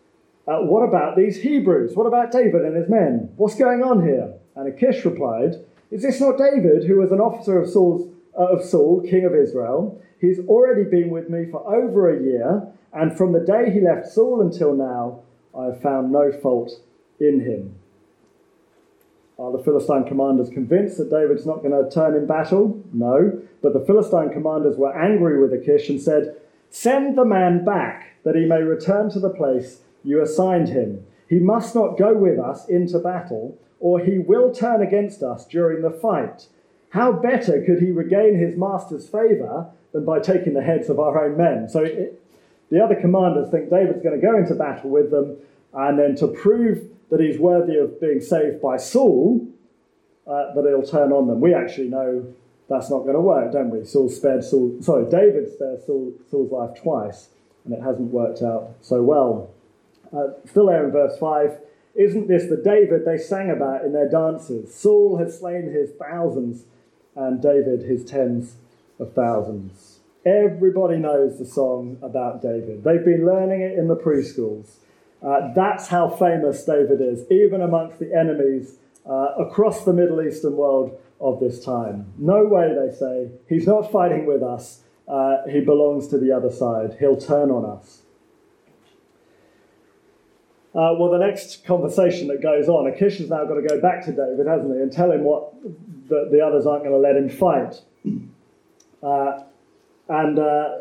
uh, 0.49 0.61
What 0.61 0.81
about 0.81 1.17
these 1.17 1.43
Hebrews? 1.43 1.95
What 1.95 2.07
about 2.07 2.33
David 2.33 2.63
and 2.65 2.75
his 2.75 2.89
men? 2.89 3.31
What's 3.37 3.57
going 3.57 3.83
on 3.83 4.03
here? 4.03 4.33
And 4.57 4.67
Achish 4.67 5.05
replied, 5.05 5.57
Is 5.91 6.01
this 6.01 6.19
not 6.19 6.39
David, 6.39 6.85
who 6.85 6.97
was 6.97 7.13
an 7.13 7.21
officer 7.21 7.61
of, 7.61 7.69
Saul's, 7.69 8.11
Uh, 8.39 8.45
of 8.45 8.65
Saul, 8.65 9.03
king 9.03 9.25
of 9.25 9.35
Israel? 9.35 10.01
He's 10.21 10.39
already 10.41 10.85
been 10.85 11.11
with 11.11 11.29
me 11.29 11.47
for 11.51 11.67
over 11.75 12.15
a 12.15 12.23
year, 12.23 12.69
and 12.93 13.17
from 13.17 13.33
the 13.33 13.41
day 13.41 13.71
he 13.71 13.81
left 13.81 14.09
Saul 14.09 14.41
until 14.41 14.75
now, 14.75 15.21
I 15.57 15.67
have 15.67 15.83
found 15.83 16.13
no 16.13 16.31
fault 16.31 16.73
in 17.19 17.41
him. 17.41 17.75
Are 19.39 19.51
the 19.51 19.65
Philistine 19.65 20.05
commanders 20.05 20.51
convinced 20.51 20.99
that 20.99 21.11
David's 21.11 21.47
not 21.47 21.63
going 21.63 21.73
to 21.73 21.91
turn 21.91 22.15
in 22.15 22.27
battle? 22.27 22.83
No. 22.93 23.41
But 23.63 23.73
the 23.73 23.85
Philistine 23.87 24.31
commanders 24.31 24.77
were 24.77 24.97
angry 24.97 25.41
with 25.41 25.55
Achish 25.55 25.89
and 25.89 26.01
said, 26.01 26.37
Send 26.69 27.17
the 27.17 27.25
man 27.25 27.65
back, 27.65 28.17
that 28.25 28.37
he 28.37 28.45
may 28.45 28.61
return 28.61 29.11
to 29.11 29.19
the 29.19 29.31
place 29.31 29.81
you 30.05 30.21
assigned 30.21 30.69
him. 30.69 31.05
He 31.27 31.39
must 31.39 31.75
not 31.75 31.97
go 31.97 32.13
with 32.13 32.39
us 32.39 32.69
into 32.69 32.99
battle, 32.99 33.59
or 33.79 33.99
he 34.01 34.19
will 34.19 34.53
turn 34.53 34.83
against 34.83 35.23
us 35.23 35.47
during 35.47 35.81
the 35.81 35.91
fight. 35.91 36.49
How 36.91 37.13
better 37.13 37.63
could 37.65 37.81
he 37.81 37.91
regain 37.91 38.39
his 38.39 38.57
master's 38.57 39.07
favour 39.07 39.71
than 39.93 40.05
by 40.05 40.21
taking 40.21 40.55
the 40.55 40.63
heads 40.63 40.89
of 40.89 40.99
our 40.99 41.25
own 41.25 41.37
men? 41.37 41.69
So 41.69 41.83
it, 41.85 42.23
the 42.71 42.83
other 42.83 42.95
commanders 42.95 43.51
think 43.51 43.71
David's 43.71 44.03
going 44.03 44.21
to 44.21 44.25
go 44.25 44.37
into 44.37 44.55
battle 44.55 44.91
with 44.91 45.11
them, 45.11 45.37
and 45.73 45.99
then 45.99 46.15
to 46.17 46.29
prove 46.29 46.83
that 47.11 47.21
he's 47.21 47.39
worthy 47.39 47.77
of 47.77 48.01
being 48.01 48.21
saved 48.21 48.61
by 48.61 48.77
Saul, 48.77 49.47
uh, 50.27 50.55
that 50.55 50.65
he'll 50.67 50.87
turn 50.87 51.13
on 51.13 51.27
them. 51.27 51.41
We 51.41 51.55
actually 51.55 51.89
know 51.89 52.33
that's 52.69 52.89
not 52.89 53.01
going 53.01 53.15
to 53.15 53.21
work, 53.21 53.53
don't 53.53 53.71
we? 53.71 53.85
Saul 53.85 54.09
spared 54.09 54.45
Saul, 54.45 54.77
sorry, 54.81 55.11
David 55.11 55.53
spared 55.53 55.85
Saul, 55.85 56.13
Saul's 56.31 56.53
life 56.53 56.81
twice, 56.81 57.29
and 57.65 57.75
it 57.75 57.83
hasn't 57.83 58.13
worked 58.13 58.43
out 58.43 58.75
so 58.81 59.03
well. 59.03 59.51
Uh, 60.17 60.29
still 60.49 60.67
there 60.67 60.85
in 60.85 60.93
verse 60.93 61.19
5, 61.19 61.59
isn't 61.97 62.29
this 62.29 62.49
the 62.49 62.57
David 62.57 63.05
they 63.05 63.19
sang 63.19 63.51
about 63.51 63.85
in 63.85 63.93
their 63.93 64.09
dances? 64.09 64.73
Saul 64.73 65.19
has 65.19 65.39
slain 65.39 65.73
his 65.73 65.91
thousands, 65.99 66.65
and 67.17 67.43
David 67.43 67.83
his 67.83 68.05
tens 68.05 68.57
of 68.99 69.13
thousands. 69.15 70.01
Everybody 70.25 70.99
knows 70.99 71.39
the 71.39 71.47
song 71.47 71.99
about 72.03 72.43
David. 72.43 72.85
They've 72.85 73.05
been 73.05 73.25
learning 73.25 73.63
it 73.63 73.79
in 73.79 73.89
the 73.89 73.97
preschools. 73.97 74.77
Uh, 75.23 75.53
that's 75.55 75.89
how 75.89 76.09
famous 76.09 76.65
David 76.65 77.01
is, 77.01 77.31
even 77.31 77.63
amongst 77.63 77.99
the 77.99 78.15
enemies 78.15 78.77
uh, 79.09 79.35
across 79.39 79.85
the 79.85 79.93
Middle 79.93 80.23
Eastern 80.23 80.57
world 80.57 80.99
of 81.21 81.41
this 81.41 81.63
time. 81.65 82.13
No 82.19 82.45
way, 82.45 82.75
they 82.75 82.95
say. 82.95 83.31
He's 83.49 83.67
not 83.67 83.91
fighting 83.91 84.27
with 84.27 84.43
us. 84.43 84.81
Uh, 85.09 85.39
he 85.51 85.61
belongs 85.61 86.09
to 86.09 86.19
the 86.19 86.33
other 86.33 86.51
side. 86.51 86.97
He'll 86.99 87.17
turn 87.17 87.51
on 87.51 87.65
us. 87.65 88.03
Uh, 90.73 90.95
well, 90.97 91.11
the 91.11 91.19
next 91.19 91.65
conversation 91.67 92.29
that 92.29 92.41
goes 92.41 92.69
on, 92.69 92.87
Achish 92.87 93.19
has 93.19 93.29
now 93.29 93.45
got 93.45 93.55
to 93.55 93.67
go 93.67 93.81
back 93.81 94.05
to 94.05 94.13
David, 94.13 94.47
hasn't 94.47 94.73
he, 94.73 94.81
and 94.81 94.93
tell 94.93 95.11
him 95.11 95.25
what 95.25 95.53
the, 96.11 96.29
the 96.31 96.45
others 96.45 96.67
aren't 96.67 96.85
going 96.85 96.93
to 96.93 96.99
let 96.99 97.17
him 97.17 97.31
fight. 97.31 97.81
Uh, 99.03 99.45
and 100.09 100.39
uh, 100.39 100.79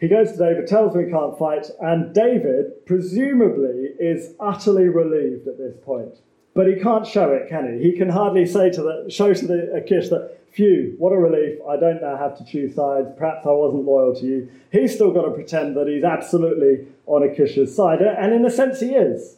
he 0.00 0.08
goes 0.08 0.32
to 0.32 0.38
David, 0.38 0.66
tells 0.66 0.94
him 0.94 1.04
he 1.04 1.10
can't 1.10 1.38
fight, 1.38 1.66
and 1.80 2.14
David, 2.14 2.86
presumably, 2.86 3.90
is 3.98 4.34
utterly 4.40 4.88
relieved 4.88 5.46
at 5.48 5.58
this 5.58 5.74
point. 5.84 6.14
But 6.54 6.68
he 6.68 6.76
can't 6.76 7.06
show 7.06 7.32
it, 7.32 7.48
can 7.48 7.74
he? 7.74 7.90
He 7.90 7.98
can 7.98 8.08
hardly 8.08 8.46
say 8.46 8.70
to 8.70 8.82
the 8.82 9.10
show 9.10 9.34
to 9.34 9.46
the 9.46 9.74
Achish 9.74 10.08
that, 10.08 10.38
phew, 10.52 10.94
what 10.96 11.12
a 11.12 11.16
relief, 11.16 11.58
I 11.68 11.76
don't 11.76 12.00
now 12.00 12.16
have 12.16 12.38
to 12.38 12.44
choose 12.44 12.74
sides, 12.74 13.08
perhaps 13.18 13.44
I 13.44 13.50
wasn't 13.50 13.84
loyal 13.84 14.14
to 14.14 14.24
you. 14.24 14.48
He's 14.72 14.94
still 14.94 15.10
got 15.10 15.22
to 15.22 15.32
pretend 15.32 15.76
that 15.76 15.86
he's 15.86 16.04
absolutely 16.04 16.86
on 17.04 17.22
Achish's 17.22 17.74
side, 17.76 18.00
and 18.00 18.32
in 18.32 18.44
a 18.46 18.50
sense 18.50 18.80
he 18.80 18.94
is. 18.94 19.36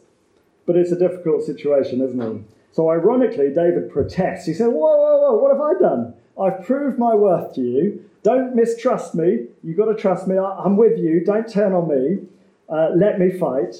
But 0.65 0.77
it's 0.77 0.91
a 0.91 0.99
difficult 0.99 1.43
situation, 1.43 1.99
isn't 2.01 2.21
it? 2.21 2.43
So 2.71 2.89
ironically, 2.89 3.49
David 3.53 3.89
protests. 3.91 4.45
He 4.45 4.53
said, 4.53 4.67
Whoa, 4.67 4.97
whoa, 4.97 5.19
whoa, 5.19 5.35
what 5.35 5.51
have 5.51 5.61
I 5.61 5.79
done? 5.79 6.13
I've 6.39 6.65
proved 6.65 6.97
my 6.97 7.15
worth 7.15 7.55
to 7.55 7.61
you. 7.61 8.05
Don't 8.23 8.55
mistrust 8.55 9.15
me. 9.15 9.47
You've 9.63 9.77
got 9.77 9.85
to 9.85 9.95
trust 9.95 10.27
me. 10.27 10.37
I'm 10.37 10.77
with 10.77 10.97
you. 10.97 11.23
Don't 11.23 11.51
turn 11.51 11.73
on 11.73 11.87
me. 11.87 12.27
Uh, 12.69 12.89
let 12.95 13.19
me 13.19 13.31
fight. 13.31 13.75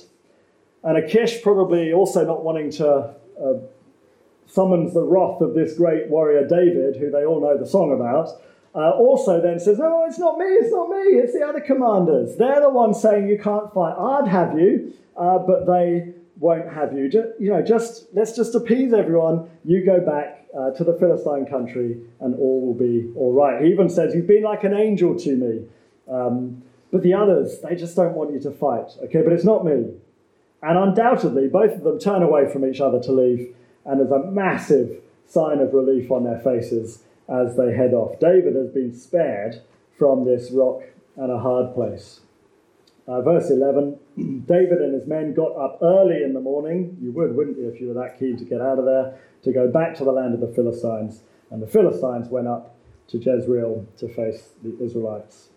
And 0.83 0.97
Achish, 0.97 1.41
probably 1.43 1.91
also 1.93 2.25
not 2.25 2.43
wanting 2.43 2.71
to 2.71 3.13
uh, 3.41 3.53
summons 4.47 4.93
the 4.93 5.03
wrath 5.03 5.41
of 5.41 5.53
this 5.53 5.75
great 5.77 6.07
warrior 6.07 6.47
David, 6.47 6.95
who 6.95 7.11
they 7.11 7.25
all 7.25 7.41
know 7.41 7.57
the 7.57 7.67
song 7.67 7.93
about, 7.93 8.29
uh, 8.75 8.91
also 8.91 9.41
then 9.41 9.59
says, 9.59 9.77
No, 9.77 10.05
it's 10.07 10.19
not 10.19 10.37
me, 10.37 10.45
it's 10.45 10.71
not 10.71 10.89
me, 10.89 11.19
it's 11.19 11.33
the 11.33 11.45
other 11.45 11.59
commanders. 11.59 12.37
They're 12.37 12.61
the 12.61 12.69
ones 12.69 13.01
saying 13.01 13.27
you 13.27 13.37
can't 13.37 13.73
fight. 13.73 13.93
I'd 13.97 14.27
have 14.27 14.57
you, 14.57 14.93
uh, 15.17 15.39
but 15.39 15.65
they 15.65 16.13
won't 16.39 16.71
have 16.71 16.93
you. 16.93 17.09
Just, 17.09 17.27
you 17.39 17.51
know, 17.51 17.61
just 17.61 18.07
let's 18.13 18.35
just 18.35 18.55
appease 18.55 18.93
everyone. 18.93 19.49
You 19.63 19.85
go 19.85 19.99
back 19.99 20.47
uh, 20.57 20.71
to 20.71 20.83
the 20.83 20.93
Philistine 20.93 21.45
country, 21.45 21.97
and 22.19 22.35
all 22.35 22.65
will 22.65 22.73
be 22.73 23.11
all 23.15 23.33
right. 23.33 23.63
He 23.63 23.71
even 23.71 23.89
says, 23.89 24.15
You've 24.15 24.27
been 24.27 24.43
like 24.43 24.63
an 24.63 24.73
angel 24.73 25.17
to 25.19 25.35
me. 25.35 25.65
Um, 26.09 26.63
but 26.91 27.03
the 27.03 27.13
others, 27.13 27.59
they 27.61 27.75
just 27.75 27.95
don't 27.95 28.15
want 28.15 28.33
you 28.33 28.39
to 28.39 28.51
fight. 28.51 28.91
Okay, 29.03 29.21
but 29.21 29.31
it's 29.31 29.43
not 29.43 29.63
me. 29.63 29.93
And 30.61 30.77
undoubtedly, 30.77 31.47
both 31.47 31.73
of 31.73 31.83
them 31.83 31.99
turn 31.99 32.23
away 32.23 32.51
from 32.51 32.65
each 32.65 32.81
other 32.81 32.99
to 33.01 33.11
leave, 33.11 33.55
and 33.85 33.99
there's 33.99 34.11
a 34.11 34.31
massive 34.31 35.01
sign 35.27 35.59
of 35.59 35.73
relief 35.73 36.09
on 36.11 36.23
their 36.23 36.39
faces 36.39 37.03
as 37.29 37.55
they 37.55 37.73
head 37.73 37.93
off. 37.93 38.19
David 38.19 38.55
has 38.55 38.69
been 38.69 38.93
spared 38.93 39.61
from 39.97 40.25
this 40.25 40.51
rock 40.51 40.81
and 41.15 41.31
a 41.31 41.37
hard 41.37 41.75
place. 41.75 42.21
Uh, 43.09 43.21
verse 43.21 43.49
11 43.49 43.97
David 44.47 44.81
and 44.81 44.93
his 44.93 45.07
men 45.07 45.33
got 45.33 45.55
up 45.57 45.79
early 45.81 46.21
in 46.23 46.33
the 46.33 46.39
morning. 46.39 46.95
You 47.01 47.11
would, 47.13 47.35
wouldn't 47.35 47.57
you, 47.57 47.67
if 47.67 47.81
you 47.81 47.87
were 47.87 47.95
that 47.95 48.19
keen 48.19 48.37
to 48.37 48.45
get 48.45 48.61
out 48.61 48.77
of 48.77 48.85
there, 48.85 49.19
to 49.43 49.51
go 49.51 49.67
back 49.67 49.95
to 49.95 50.03
the 50.03 50.11
land 50.11 50.35
of 50.35 50.41
the 50.41 50.53
Philistines. 50.53 51.23
And 51.49 51.59
the 51.61 51.67
Philistines 51.67 52.29
went 52.29 52.47
up 52.47 52.75
to 53.07 53.17
Jezreel 53.17 53.87
to 53.97 54.07
face 54.07 54.49
the 54.61 54.77
Israelites. 54.79 55.49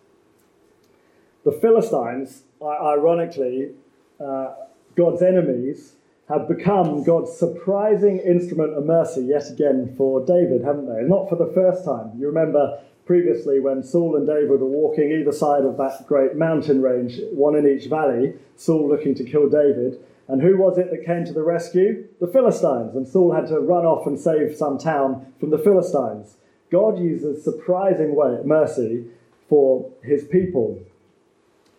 The 1.44 1.52
Philistines, 1.52 2.44
ironically, 2.62 3.73
uh, 4.18 4.54
God's 4.97 5.21
enemies 5.21 5.97
have 6.28 6.49
become 6.49 7.02
God's 7.02 7.37
surprising 7.37 8.18
instrument 8.18 8.75
of 8.75 8.87
mercy 8.87 9.23
yet 9.23 9.50
again 9.50 9.94
for 9.99 10.25
David, 10.25 10.64
haven't 10.64 10.87
they? 10.87 11.02
Not 11.02 11.28
for 11.28 11.37
the 11.37 11.52
first 11.52 11.85
time. 11.85 12.12
You 12.16 12.28
remember 12.28 12.80
previously 13.04 13.61
when 13.61 13.82
Saul 13.82 14.16
and 14.16 14.26
David 14.26 14.61
were 14.61 14.66
walking 14.66 15.11
either 15.11 15.32
side 15.32 15.64
of 15.64 15.76
that 15.78 16.06
great 16.06 16.37
mountain 16.37 16.82
range, 16.82 17.18
one 17.32 17.56
in 17.56 17.66
each 17.66 17.88
valley, 17.88 18.35
Saul 18.56 18.88
looking 18.88 19.14
to 19.16 19.25
kill 19.25 19.49
David. 19.49 19.99
And 20.28 20.40
who 20.40 20.56
was 20.56 20.78
it 20.78 20.90
that 20.90 21.04
came 21.04 21.25
to 21.25 21.32
the 21.32 21.42
rescue? 21.42 22.06
The 22.21 22.28
Philistines. 22.28 22.94
And 22.94 23.06
Saul 23.06 23.32
had 23.32 23.49
to 23.49 23.59
run 23.59 23.85
off 23.85 24.06
and 24.06 24.18
save 24.18 24.56
some 24.56 24.78
town 24.78 25.32
from 25.40 25.50
the 25.50 25.59
Philistines. 25.59 26.37
God 26.71 26.99
uses 26.99 27.44
surprising 27.44 28.14
way, 28.14 28.38
mercy 28.44 29.06
for 29.49 29.90
his 30.02 30.25
people. 30.25 30.80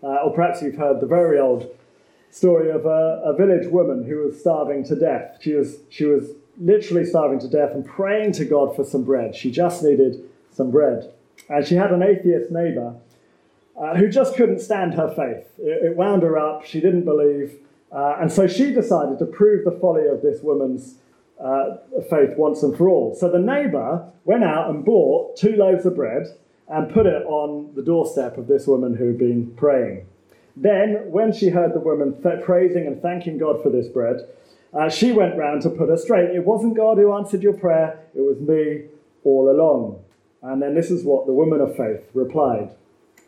Uh, 0.03 0.17
or 0.25 0.33
perhaps 0.33 0.61
you've 0.61 0.75
heard 0.75 0.99
the 0.99 1.07
very 1.07 1.39
old 1.39 1.73
story 2.29 2.69
of 2.69 2.85
a, 2.85 3.21
a 3.23 3.35
village 3.35 3.67
woman 3.71 4.03
who 4.03 4.17
was 4.17 4.39
starving 4.39 4.83
to 4.83 4.95
death. 4.95 5.37
She 5.41 5.53
was, 5.53 5.77
she 5.89 6.05
was 6.05 6.31
literally 6.59 7.05
starving 7.05 7.39
to 7.39 7.47
death 7.47 7.71
and 7.71 7.85
praying 7.85 8.33
to 8.33 8.45
God 8.45 8.75
for 8.75 8.83
some 8.83 9.03
bread. 9.03 9.35
She 9.35 9.49
just 9.49 9.83
needed 9.83 10.29
some 10.53 10.71
bread. 10.71 11.13
And 11.49 11.65
she 11.65 11.75
had 11.75 11.91
an 11.91 12.03
atheist 12.03 12.51
neighbor 12.51 12.95
uh, 13.79 13.95
who 13.95 14.09
just 14.09 14.35
couldn't 14.35 14.59
stand 14.59 14.93
her 14.93 15.09
faith. 15.09 15.47
It, 15.59 15.85
it 15.85 15.95
wound 15.95 16.23
her 16.23 16.37
up, 16.37 16.65
she 16.65 16.79
didn't 16.79 17.05
believe. 17.05 17.55
Uh, 17.91 18.17
and 18.19 18.31
so 18.31 18.47
she 18.47 18.73
decided 18.73 19.19
to 19.19 19.25
prove 19.25 19.65
the 19.65 19.71
folly 19.79 20.07
of 20.07 20.21
this 20.21 20.41
woman's 20.41 20.95
uh, 21.39 21.77
faith 22.09 22.37
once 22.37 22.63
and 22.63 22.75
for 22.77 22.89
all. 22.89 23.15
So 23.15 23.29
the 23.29 23.39
neighbor 23.39 24.09
went 24.25 24.43
out 24.43 24.69
and 24.69 24.85
bought 24.85 25.37
two 25.37 25.55
loaves 25.55 25.85
of 25.85 25.95
bread 25.95 26.27
and 26.67 26.91
put 26.91 27.05
it 27.05 27.23
on 27.25 27.73
the 27.75 27.83
doorstep 27.83 28.37
of 28.37 28.47
this 28.47 28.65
woman 28.65 28.95
who 28.95 29.07
had 29.07 29.17
been 29.17 29.53
praying. 29.55 30.07
Then, 30.55 31.11
when 31.11 31.33
she 31.33 31.49
heard 31.49 31.73
the 31.73 31.79
woman 31.79 32.21
th- 32.21 32.43
praising 32.43 32.85
and 32.85 33.01
thanking 33.01 33.37
God 33.37 33.61
for 33.63 33.69
this 33.69 33.87
bread, 33.87 34.27
uh, 34.73 34.89
she 34.89 35.11
went 35.11 35.35
round 35.35 35.63
to 35.63 35.69
put 35.69 35.89
her 35.89 35.97
straight. 35.97 36.29
It 36.29 36.45
wasn't 36.45 36.77
God 36.77 36.97
who 36.97 37.13
answered 37.13 37.43
your 37.43 37.53
prayer, 37.53 37.99
it 38.15 38.21
was 38.21 38.39
me 38.39 38.85
all 39.23 39.49
along. 39.49 40.03
And 40.43 40.61
then 40.61 40.75
this 40.75 40.91
is 40.91 41.05
what 41.05 41.25
the 41.25 41.33
woman 41.33 41.61
of 41.61 41.75
faith 41.75 42.09
replied 42.13 42.75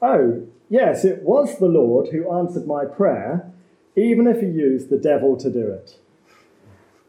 Oh, 0.01 0.45
yes, 0.69 1.05
it 1.05 1.23
was 1.23 1.57
the 1.57 1.67
Lord 1.67 2.09
who 2.09 2.31
answered 2.37 2.67
my 2.67 2.83
prayer, 2.85 3.51
even 3.95 4.27
if 4.27 4.41
he 4.41 4.47
used 4.47 4.89
the 4.89 4.97
devil 4.97 5.37
to 5.37 5.49
do 5.49 5.71
it. 5.71 5.97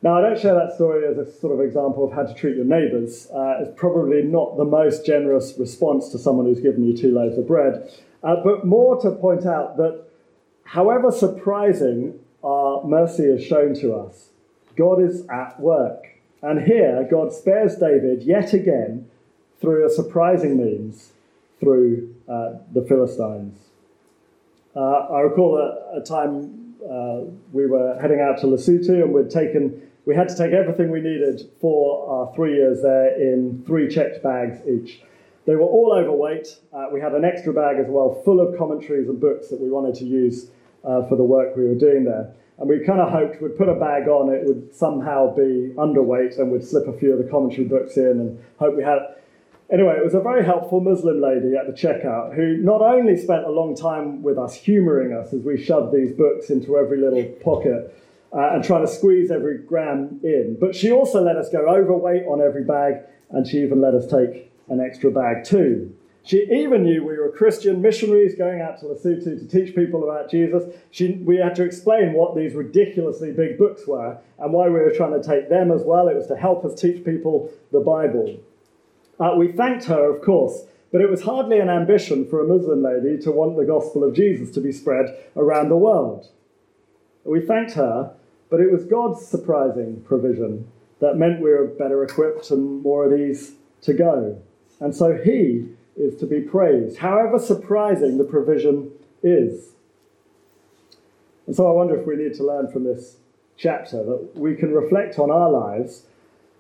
Now, 0.03 0.19
I 0.19 0.21
don't 0.21 0.39
share 0.39 0.55
that 0.55 0.75
story 0.75 1.05
as 1.05 1.19
a 1.19 1.31
sort 1.41 1.53
of 1.53 1.61
example 1.61 2.05
of 2.05 2.13
how 2.13 2.23
to 2.23 2.35
treat 2.35 2.55
your 2.55 2.65
neighbours. 2.65 3.29
Uh, 3.35 3.57
it's 3.61 3.73
probably 3.77 4.23
not 4.23 4.57
the 4.57 4.65
most 4.65 5.05
generous 5.05 5.55
response 5.59 6.11
to 6.11 6.19
someone 6.19 6.47
who's 6.47 6.61
given 6.61 6.85
you 6.85 6.97
two 6.97 7.13
loaves 7.13 7.37
of 7.37 7.49
bread, 7.49 7.91
uh, 8.23 8.37
but 8.45 8.65
more 8.65 9.01
to 9.03 9.11
point 9.11 9.45
out 9.47 9.77
that 9.79 10.05
however 10.65 11.11
surprising 11.11 12.21
our 12.45 12.85
mercy 12.85 13.25
is 13.25 13.45
shown 13.45 13.75
to 13.75 13.95
us, 13.95 14.29
God 14.77 15.03
is 15.03 15.27
at 15.29 15.59
work. 15.59 16.05
And 16.43 16.63
here, 16.63 17.09
God 17.11 17.33
spares 17.33 17.77
David 17.77 18.23
yet 18.23 18.53
again 18.53 19.09
through 19.61 19.87
a 19.87 19.91
surprising 19.91 20.57
means 20.57 21.13
through 21.61 22.15
uh, 22.29 22.55
the 22.73 22.83
Philistines. 22.83 23.59
Uh, 24.75 24.81
I 24.81 25.21
recall 25.21 25.57
a, 25.57 25.99
a 25.99 26.05
time 26.05 26.75
uh, 26.85 27.21
we 27.53 27.67
were 27.67 27.99
heading 28.01 28.21
out 28.21 28.39
to 28.41 28.47
Lesotho 28.47 29.03
and 29.03 29.13
we'd 29.13 29.31
taken, 29.31 29.83
we 30.05 30.15
had 30.15 30.29
to 30.29 30.37
take 30.37 30.53
everything 30.53 30.91
we 30.91 31.01
needed 31.01 31.49
for 31.61 32.09
our 32.09 32.35
three 32.35 32.55
years 32.55 32.83
there 32.83 33.19
in 33.21 33.65
three 33.67 33.89
checked 33.89 34.23
bags 34.23 34.59
each. 34.69 35.01
They 35.47 35.55
were 35.55 35.63
all 35.63 35.95
overweight. 35.97 36.49
Uh, 36.73 36.87
we 36.93 37.01
had 37.01 37.13
an 37.13 37.25
extra 37.25 37.53
bag 37.53 37.79
as 37.79 37.87
well, 37.89 38.21
full 38.25 38.41
of 38.41 38.59
commentaries 38.59 39.09
and 39.09 39.21
books 39.21 39.49
that 39.49 39.61
we 39.61 39.71
wanted 39.71 39.95
to 39.97 40.05
use 40.05 40.51
uh, 40.85 41.07
for 41.09 41.17
the 41.17 41.25
work 41.25 41.57
we 41.57 41.65
were 41.65 41.75
doing 41.75 42.05
there. 42.05 42.35
And 42.59 42.69
we 42.69 42.85
kind 42.85 43.01
of 43.01 43.11
hoped 43.11 43.41
we'd 43.41 43.57
put 43.57 43.69
a 43.69 43.75
bag 43.75 44.09
on, 44.09 44.33
it 44.35 44.45
would 44.45 44.75
somehow 44.75 45.35
be 45.35 45.73
underweight, 45.77 46.39
and 46.39 46.51
we'd 46.51 46.65
slip 46.65 46.89
a 46.89 46.99
few 46.99 47.13
of 47.13 47.19
the 47.19 47.31
commentary 47.31 47.65
books 47.65 47.97
in 47.97 48.19
and 48.21 48.45
hope 48.59 48.77
we 48.77 48.83
had. 48.83 48.99
Anyway, 49.69 49.97
it 49.99 50.05
was 50.05 50.15
a 50.15 50.21
very 50.21 50.45
helpful 50.45 50.81
Muslim 50.81 51.21
lady 51.21 51.57
at 51.57 51.67
the 51.67 51.73
checkout 51.73 52.35
who 52.37 52.57
not 52.59 52.81
only 52.81 53.17
spent 53.17 53.45
a 53.45 53.51
long 53.51 53.75
time 53.75 54.23
with 54.23 54.39
us, 54.39 54.55
humouring 54.55 55.13
us 55.13 55.33
as 55.33 55.43
we 55.43 55.61
shoved 55.61 55.93
these 55.93 56.13
books 56.13 56.51
into 56.51 56.79
every 56.79 56.99
little 56.99 57.25
pocket 57.43 57.93
uh, 58.33 58.51
and 58.53 58.63
trying 58.63 58.87
to 58.87 58.93
squeeze 58.93 59.29
every 59.31 59.59
gram 59.59 60.21
in, 60.23 60.57
but 60.61 60.75
she 60.75 60.93
also 60.93 61.21
let 61.21 61.37
us 61.37 61.49
go 61.51 61.69
overweight 61.69 62.25
on 62.27 62.41
every 62.41 62.63
bag 62.63 62.95
and 63.31 63.45
she 63.45 63.59
even 63.59 63.81
let 63.81 63.93
us 63.93 64.07
take 64.07 64.53
an 64.69 64.81
extra 64.81 65.11
bag 65.11 65.43
too. 65.43 65.93
She 66.23 66.43
even 66.43 66.85
knew 66.85 67.05
we 67.05 67.19
were 67.19 67.31
Christian 67.31 67.83
missionaries 67.83 68.37
going 68.37 68.61
out 68.61 68.79
to 68.81 68.87
Lesotho 68.87 69.39
to 69.39 69.47
teach 69.49 69.75
people 69.75 70.05
about 70.05 70.31
Jesus. 70.31 70.65
She, 70.93 71.15
we 71.25 71.39
had 71.39 71.57
to 71.57 71.65
explain 71.65 72.13
what 72.13 72.37
these 72.37 72.55
ridiculously 72.55 73.33
big 73.33 73.59
books 73.59 73.87
were 73.87 74.19
and 74.39 74.53
why 74.53 74.67
we 74.67 74.75
were 74.75 74.91
trying 74.91 75.21
to 75.21 75.27
take 75.27 75.49
them 75.49 75.73
as 75.73 75.83
well. 75.83 76.09
It 76.09 76.17
was 76.17 76.27
to 76.29 76.37
help 76.37 76.65
us 76.65 76.81
teach 76.81 77.05
people 77.05 77.53
the 77.73 77.81
Bible. 77.81 78.41
Uh, 79.19 79.35
we 79.37 79.53
thanked 79.53 79.87
her, 79.87 80.15
of 80.15 80.23
course, 80.23 80.65
but 80.93 81.01
it 81.01 81.11
was 81.11 81.23
hardly 81.23 81.59
an 81.59 81.69
ambition 81.69 82.27
for 82.27 82.41
a 82.41 82.47
Muslim 82.47 82.83
lady 82.83 83.21
to 83.23 83.31
want 83.31 83.57
the 83.57 83.65
gospel 83.65 84.05
of 84.05 84.15
Jesus 84.15 84.51
to 84.53 84.61
be 84.61 84.73
spread 84.73 85.17
around 85.37 85.69
the 85.69 85.77
world. 85.77 86.29
We 87.25 87.41
thanked 87.41 87.73
her, 87.73 88.15
but 88.51 88.61
it 88.61 88.71
was 88.71 88.85
God's 88.85 89.27
surprising 89.27 90.03
provision 90.07 90.71
that 91.01 91.17
meant 91.17 91.41
we 91.41 91.51
were 91.51 91.67
better 91.67 92.03
equipped 92.05 92.51
and 92.51 92.83
more 92.83 93.13
at 93.13 93.19
ease 93.19 93.53
to 93.83 93.93
go. 93.93 94.41
And 94.81 94.95
so 94.95 95.17
He 95.17 95.67
is 95.97 96.17
to 96.17 96.27
be 96.27 96.41
praised, 96.41 96.99
however 96.99 97.39
surprising 97.39 98.19
the 98.19 98.25
provision 98.25 98.91
is. 99.23 99.71
And 101.47 101.55
so 101.55 101.69
I 101.69 101.73
wonder 101.73 101.99
if 101.99 102.07
we 102.07 102.17
need 102.17 102.35
to 102.35 102.45
learn 102.45 102.71
from 102.71 102.85
this 102.85 103.17
chapter 103.57 104.03
that 104.05 104.31
we 104.35 104.55
can 104.55 104.73
reflect 104.73 105.19
on 105.19 105.31
our 105.31 105.51
lives 105.51 106.03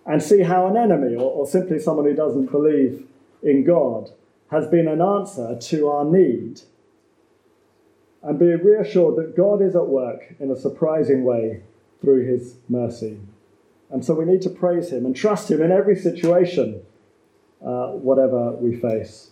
and 0.06 0.22
see 0.22 0.42
how 0.42 0.66
an 0.66 0.76
enemy, 0.76 1.14
or, 1.14 1.30
or 1.30 1.46
simply 1.46 1.78
someone 1.78 2.06
who 2.06 2.14
doesn't 2.14 2.50
believe 2.50 3.06
in 3.42 3.64
God, 3.64 4.10
has 4.50 4.66
been 4.68 4.88
an 4.88 5.02
answer 5.02 5.58
to 5.58 5.88
our 5.88 6.04
need. 6.04 6.60
And 8.22 8.38
be 8.38 8.54
reassured 8.54 9.16
that 9.16 9.36
God 9.36 9.62
is 9.62 9.76
at 9.76 9.86
work 9.86 10.34
in 10.40 10.50
a 10.50 10.56
surprising 10.56 11.24
way 11.24 11.62
through 12.00 12.26
his 12.26 12.56
mercy. 12.68 13.18
And 13.90 14.04
so 14.04 14.14
we 14.14 14.24
need 14.24 14.42
to 14.42 14.50
praise 14.50 14.90
him 14.90 15.06
and 15.06 15.14
trust 15.14 15.50
him 15.50 15.62
in 15.62 15.70
every 15.70 15.96
situation 15.96 16.82
uh, 17.64 17.88
whatever 17.88 18.52
we 18.52 18.76
face. 18.76 19.30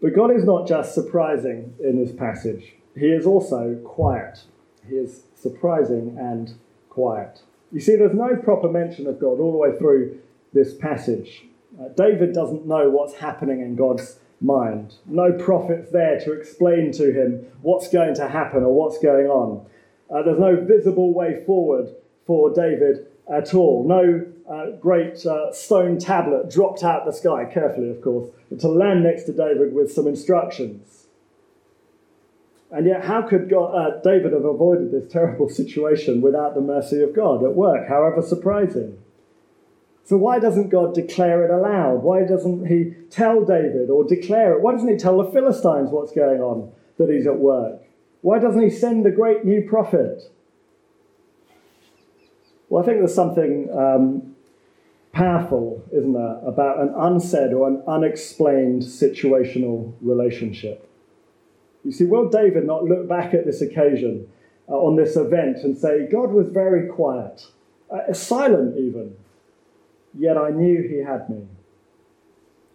But 0.00 0.14
God 0.14 0.30
is 0.30 0.44
not 0.44 0.68
just 0.68 0.94
surprising 0.94 1.74
in 1.82 2.02
this 2.02 2.14
passage, 2.14 2.74
He 2.94 3.06
is 3.06 3.26
also 3.26 3.80
quiet. 3.84 4.42
He 4.88 4.96
is 4.96 5.22
surprising 5.34 6.16
and 6.18 6.54
quiet. 6.90 7.40
You 7.72 7.80
see, 7.80 7.96
there's 7.96 8.14
no 8.14 8.36
proper 8.36 8.68
mention 8.68 9.06
of 9.06 9.20
God 9.20 9.40
all 9.40 9.52
the 9.52 9.58
way 9.58 9.76
through 9.76 10.20
this 10.52 10.74
passage. 10.74 11.44
Uh, 11.80 11.88
David 11.96 12.32
doesn't 12.32 12.66
know 12.66 12.90
what's 12.90 13.14
happening 13.14 13.60
in 13.60 13.74
God's 13.74 14.18
mind. 14.40 14.94
No 15.06 15.32
prophet's 15.32 15.90
there 15.90 16.20
to 16.20 16.32
explain 16.32 16.92
to 16.92 17.12
him 17.12 17.46
what's 17.62 17.88
going 17.88 18.14
to 18.16 18.28
happen 18.28 18.62
or 18.62 18.72
what's 18.72 18.98
going 18.98 19.26
on. 19.26 19.66
Uh, 20.10 20.22
there's 20.22 20.38
no 20.38 20.56
visible 20.56 21.12
way 21.12 21.42
forward 21.44 21.88
for 22.26 22.52
David 22.54 23.06
at 23.32 23.54
all. 23.54 23.86
No 23.86 24.24
uh, 24.48 24.76
great 24.80 25.24
uh, 25.26 25.52
stone 25.52 25.98
tablet 25.98 26.50
dropped 26.50 26.84
out 26.84 27.00
of 27.00 27.06
the 27.06 27.18
sky, 27.18 27.46
carefully, 27.46 27.90
of 27.90 28.02
course, 28.02 28.30
to 28.60 28.68
land 28.68 29.02
next 29.02 29.24
to 29.24 29.32
David 29.32 29.72
with 29.72 29.90
some 29.90 30.06
instructions. 30.06 31.03
And 32.74 32.86
yet, 32.86 33.04
how 33.04 33.22
could 33.22 33.48
God, 33.48 33.66
uh, 33.72 34.00
David 34.02 34.32
have 34.32 34.44
avoided 34.44 34.90
this 34.90 35.06
terrible 35.10 35.48
situation 35.48 36.20
without 36.20 36.56
the 36.56 36.60
mercy 36.60 37.02
of 37.02 37.14
God 37.14 37.44
at 37.44 37.54
work, 37.54 37.88
however 37.88 38.20
surprising? 38.20 38.98
So, 40.02 40.16
why 40.16 40.40
doesn't 40.40 40.70
God 40.70 40.92
declare 40.92 41.44
it 41.44 41.52
aloud? 41.52 42.02
Why 42.02 42.24
doesn't 42.24 42.66
He 42.66 42.92
tell 43.10 43.44
David 43.44 43.90
or 43.90 44.02
declare 44.02 44.54
it? 44.54 44.60
Why 44.60 44.72
doesn't 44.72 44.88
He 44.88 44.96
tell 44.96 45.22
the 45.22 45.30
Philistines 45.30 45.90
what's 45.90 46.12
going 46.12 46.40
on, 46.40 46.72
that 46.98 47.08
He's 47.08 47.28
at 47.28 47.38
work? 47.38 47.80
Why 48.22 48.40
doesn't 48.40 48.60
He 48.60 48.70
send 48.70 49.06
a 49.06 49.12
great 49.12 49.44
new 49.44 49.62
prophet? 49.62 50.32
Well, 52.68 52.82
I 52.82 52.86
think 52.86 52.98
there's 52.98 53.14
something 53.14 53.70
um, 53.72 54.34
powerful, 55.12 55.84
isn't 55.92 56.12
there, 56.12 56.40
about 56.44 56.80
an 56.80 56.92
unsaid 56.96 57.52
or 57.52 57.68
an 57.68 57.84
unexplained 57.86 58.82
situational 58.82 59.94
relationship. 60.00 60.90
You 61.84 61.92
see, 61.92 62.04
will 62.04 62.28
David 62.28 62.66
not 62.66 62.84
look 62.84 63.06
back 63.08 63.34
at 63.34 63.44
this 63.44 63.60
occasion, 63.60 64.26
uh, 64.68 64.72
on 64.72 64.96
this 64.96 65.16
event, 65.16 65.58
and 65.58 65.76
say, 65.76 66.08
God 66.10 66.32
was 66.32 66.48
very 66.48 66.88
quiet, 66.88 67.46
uh, 67.90 68.12
silent 68.12 68.78
even, 68.78 69.14
yet 70.18 70.38
I 70.38 70.50
knew 70.50 70.82
he 70.82 70.98
had 70.98 71.28
me? 71.28 71.46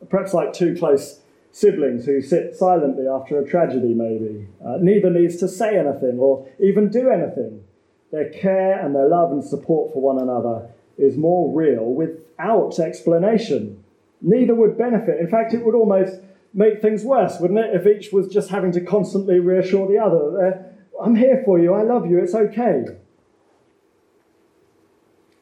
Perhaps 0.09 0.33
like 0.33 0.53
two 0.53 0.75
close 0.77 1.21
siblings 1.51 2.05
who 2.05 2.21
sit 2.21 2.55
silently 2.55 3.07
after 3.07 3.39
a 3.39 3.47
tragedy, 3.47 3.93
maybe. 3.93 4.47
Uh, 4.63 4.77
neither 4.79 5.09
needs 5.09 5.37
to 5.37 5.47
say 5.47 5.77
anything 5.77 6.19
or 6.19 6.47
even 6.59 6.89
do 6.89 7.09
anything. 7.09 7.63
Their 8.11 8.29
care 8.29 8.79
and 8.79 8.95
their 8.95 9.07
love 9.07 9.31
and 9.31 9.43
support 9.43 9.91
for 9.93 10.01
one 10.01 10.21
another 10.21 10.69
is 10.97 11.17
more 11.17 11.53
real 11.53 11.85
without 11.85 12.79
explanation. 12.79 13.83
Neither 14.21 14.53
would 14.53 14.77
benefit. 14.77 15.19
In 15.19 15.27
fact, 15.27 15.53
it 15.53 15.65
would 15.65 15.75
almost 15.75 16.21
make 16.59 16.81
things 16.81 17.05
worse, 17.05 17.39
wouldn't 17.39 17.57
it, 17.57 17.73
if 17.73 17.87
each 17.87 18.11
was 18.11 18.27
just 18.27 18.49
having 18.49 18.73
to 18.73 18.81
constantly 18.81 19.39
reassure 19.39 19.87
the 19.87 19.97
other. 19.97 20.45
Uh, 20.45 21.01
I'm 21.01 21.15
here 21.15 21.41
for 21.45 21.57
you, 21.57 21.73
I 21.73 21.83
love 21.83 22.05
you, 22.05 22.19
it's 22.19 22.35
okay. 22.35 22.83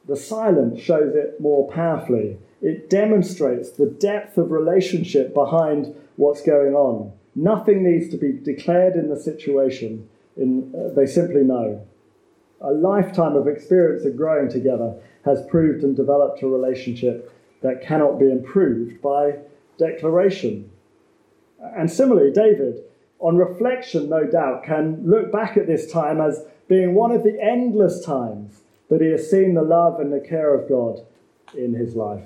The 0.07 0.15
silence 0.15 0.79
shows 0.79 1.15
it 1.15 1.41
more 1.41 1.69
powerfully. 1.71 2.37
It 2.61 2.91
demonstrates 2.91 3.71
the 3.71 3.87
depth 3.87 4.37
of 4.37 4.51
relationship 4.51 5.33
behind 5.33 5.95
what's 6.17 6.43
going 6.43 6.75
on. 6.75 7.11
Nothing 7.35 7.83
needs 7.83 8.09
to 8.11 8.17
be 8.17 8.33
declared 8.33 8.95
in 8.95 9.09
the 9.09 9.19
situation, 9.19 10.07
in, 10.37 10.71
uh, 10.75 10.93
they 10.93 11.07
simply 11.07 11.41
know. 11.41 11.83
A 12.61 12.71
lifetime 12.71 13.35
of 13.35 13.47
experience 13.47 14.05
of 14.05 14.15
growing 14.15 14.49
together 14.49 14.93
has 15.25 15.43
proved 15.47 15.83
and 15.83 15.95
developed 15.95 16.43
a 16.43 16.47
relationship 16.47 17.33
that 17.61 17.81
cannot 17.81 18.19
be 18.19 18.29
improved 18.29 19.01
by 19.01 19.37
declaration. 19.79 20.69
And 21.59 21.91
similarly, 21.91 22.31
David, 22.31 22.83
on 23.19 23.37
reflection, 23.37 24.09
no 24.09 24.25
doubt, 24.25 24.63
can 24.63 25.07
look 25.09 25.31
back 25.31 25.57
at 25.57 25.67
this 25.67 25.91
time 25.91 26.21
as 26.21 26.43
being 26.67 26.93
one 26.93 27.11
of 27.11 27.23
the 27.23 27.41
endless 27.41 28.03
times 28.03 28.61
that 28.89 29.01
he 29.01 29.07
has 29.07 29.29
seen 29.29 29.53
the 29.53 29.63
love 29.63 29.99
and 29.99 30.13
the 30.13 30.19
care 30.19 30.53
of 30.53 30.69
God 30.69 31.05
in 31.55 31.73
his 31.73 31.95
life. 31.95 32.23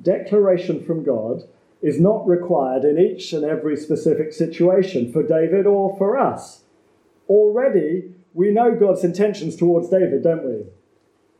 Declaration 0.00 0.84
from 0.84 1.04
God 1.04 1.42
is 1.82 2.00
not 2.00 2.26
required 2.26 2.84
in 2.84 2.98
each 2.98 3.32
and 3.32 3.44
every 3.44 3.76
specific 3.76 4.32
situation 4.32 5.12
for 5.12 5.22
David 5.22 5.66
or 5.66 5.96
for 5.96 6.18
us. 6.18 6.62
Already, 7.28 8.14
we 8.34 8.50
know 8.50 8.74
God's 8.74 9.04
intentions 9.04 9.56
towards 9.56 9.88
David, 9.88 10.22
don't 10.22 10.44
we? 10.44 10.66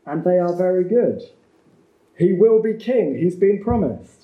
And 0.05 0.23
they 0.23 0.37
are 0.39 0.55
very 0.55 0.83
good. 0.83 1.21
He 2.17 2.33
will 2.33 2.61
be 2.61 2.73
king, 2.73 3.17
he's 3.17 3.35
been 3.35 3.63
promised. 3.63 4.16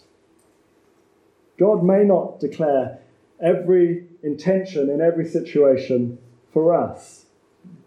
God 1.60 1.84
may 1.84 2.04
not 2.04 2.40
declare 2.40 3.00
every 3.42 4.06
intention 4.24 4.90
in 4.90 5.02
every 5.02 5.26
situation 5.26 6.18
for 6.52 6.74
us, 6.74 7.26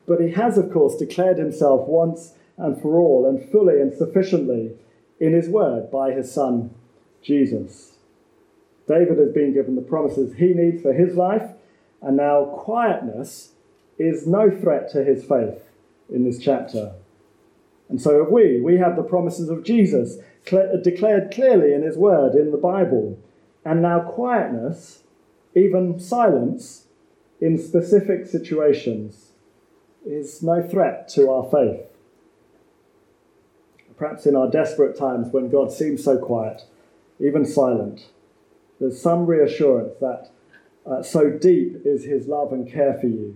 but 0.06 0.20
he 0.20 0.30
has, 0.32 0.58
of 0.58 0.72
course, 0.72 0.96
declared 0.96 1.38
himself 1.38 1.86
once 1.88 2.34
and 2.56 2.80
for 2.80 2.98
all 2.98 3.26
and 3.26 3.50
fully 3.50 3.80
and 3.80 3.92
sufficiently 3.92 4.72
in 5.18 5.32
his 5.32 5.48
word 5.48 5.90
by 5.90 6.12
his 6.12 6.32
son, 6.32 6.74
Jesus. 7.22 7.96
David 8.86 9.18
has 9.18 9.32
been 9.32 9.52
given 9.52 9.74
the 9.74 9.82
promises 9.82 10.34
he 10.34 10.54
needs 10.54 10.82
for 10.82 10.92
his 10.92 11.16
life, 11.16 11.50
and 12.02 12.16
now 12.16 12.44
quietness 12.44 13.52
is 13.98 14.26
no 14.26 14.50
threat 14.50 14.90
to 14.92 15.02
his 15.02 15.24
faith 15.24 15.70
in 16.12 16.24
this 16.24 16.38
chapter. 16.38 16.92
And 17.88 18.00
so 18.00 18.22
have 18.22 18.30
we. 18.30 18.60
We 18.60 18.78
have 18.78 18.96
the 18.96 19.02
promises 19.02 19.48
of 19.48 19.64
Jesus 19.64 20.18
declared 20.44 21.30
clearly 21.32 21.72
in 21.72 21.82
his 21.82 21.96
word 21.96 22.34
in 22.34 22.50
the 22.50 22.58
Bible. 22.58 23.18
And 23.66 23.82
now 23.82 23.98
quietness, 23.98 25.02
even 25.56 25.98
silence, 25.98 26.86
in 27.40 27.58
specific 27.58 28.24
situations 28.24 29.32
is 30.06 30.40
no 30.40 30.62
threat 30.62 31.08
to 31.08 31.28
our 31.28 31.50
faith. 31.50 31.84
Perhaps 33.96 34.24
in 34.24 34.36
our 34.36 34.48
desperate 34.48 34.96
times 34.96 35.32
when 35.32 35.50
God 35.50 35.72
seems 35.72 36.04
so 36.04 36.16
quiet, 36.16 36.62
even 37.18 37.44
silent, 37.44 38.06
there's 38.78 39.02
some 39.02 39.26
reassurance 39.26 39.94
that 40.00 40.30
uh, 40.88 41.02
so 41.02 41.28
deep 41.28 41.82
is 41.84 42.04
his 42.04 42.28
love 42.28 42.52
and 42.52 42.70
care 42.70 42.96
for 43.00 43.08
you, 43.08 43.34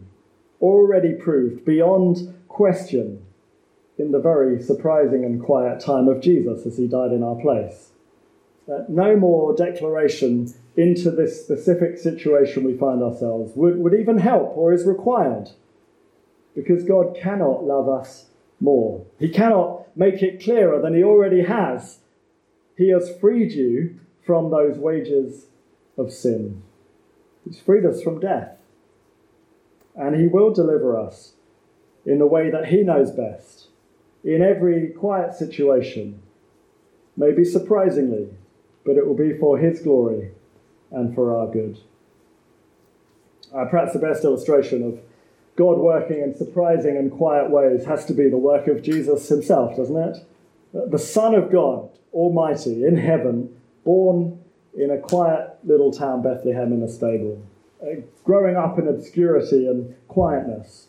already 0.60 1.12
proved 1.12 1.64
beyond 1.64 2.32
question 2.46 3.26
in 3.98 4.12
the 4.12 4.20
very 4.20 4.62
surprising 4.62 5.24
and 5.24 5.42
quiet 5.42 5.80
time 5.80 6.06
of 6.06 6.20
Jesus 6.20 6.64
as 6.66 6.76
he 6.76 6.86
died 6.86 7.10
in 7.10 7.24
our 7.24 7.34
place. 7.34 7.89
Uh, 8.70 8.84
no 8.88 9.16
more 9.16 9.56
declaration 9.56 10.52
into 10.76 11.10
this 11.10 11.42
specific 11.42 11.98
situation 11.98 12.62
we 12.62 12.76
find 12.76 13.02
ourselves 13.02 13.52
would, 13.56 13.78
would 13.78 13.94
even 13.94 14.18
help 14.18 14.56
or 14.56 14.72
is 14.72 14.84
required 14.86 15.50
because 16.54 16.84
God 16.84 17.16
cannot 17.20 17.64
love 17.64 17.88
us 17.88 18.26
more. 18.60 19.04
He 19.18 19.28
cannot 19.28 19.96
make 19.96 20.22
it 20.22 20.42
clearer 20.42 20.80
than 20.80 20.94
He 20.94 21.02
already 21.02 21.42
has. 21.42 21.98
He 22.76 22.90
has 22.90 23.16
freed 23.20 23.52
you 23.52 23.98
from 24.24 24.50
those 24.50 24.78
wages 24.78 25.46
of 25.98 26.12
sin. 26.12 26.62
He's 27.44 27.58
freed 27.58 27.84
us 27.84 28.02
from 28.02 28.20
death. 28.20 28.56
And 29.96 30.14
He 30.14 30.28
will 30.28 30.52
deliver 30.52 30.96
us 30.96 31.32
in 32.06 32.18
the 32.18 32.26
way 32.26 32.50
that 32.50 32.66
He 32.66 32.82
knows 32.82 33.10
best, 33.10 33.68
in 34.22 34.42
every 34.42 34.88
quiet 34.88 35.34
situation, 35.34 36.22
maybe 37.16 37.44
surprisingly, 37.44 38.28
but 38.84 38.96
it 38.96 39.06
will 39.06 39.16
be 39.16 39.36
for 39.38 39.58
His 39.58 39.80
glory 39.80 40.30
and 40.90 41.14
for 41.14 41.36
our 41.36 41.46
good. 41.46 41.78
Uh, 43.54 43.64
perhaps 43.66 43.92
the 43.92 43.98
best 43.98 44.24
illustration 44.24 44.82
of 44.82 45.00
God 45.56 45.78
working 45.78 46.20
in 46.22 46.34
surprising 46.34 46.96
and 46.96 47.10
quiet 47.10 47.50
ways 47.50 47.84
has 47.84 48.06
to 48.06 48.14
be 48.14 48.28
the 48.28 48.38
work 48.38 48.66
of 48.68 48.82
Jesus 48.82 49.28
himself, 49.28 49.76
doesn't 49.76 49.96
it? 49.96 50.16
The 50.72 50.98
Son 50.98 51.34
of 51.34 51.50
God, 51.50 51.90
Almighty, 52.12 52.84
in 52.84 52.96
heaven, 52.96 53.60
born 53.84 54.40
in 54.76 54.90
a 54.90 54.98
quiet 54.98 55.58
little 55.64 55.92
town, 55.92 56.22
Bethlehem, 56.22 56.72
in 56.72 56.82
a 56.82 56.88
stable, 56.88 57.42
uh, 57.82 58.00
growing 58.24 58.56
up 58.56 58.78
in 58.78 58.86
obscurity 58.86 59.66
and 59.66 59.94
quietness. 60.06 60.86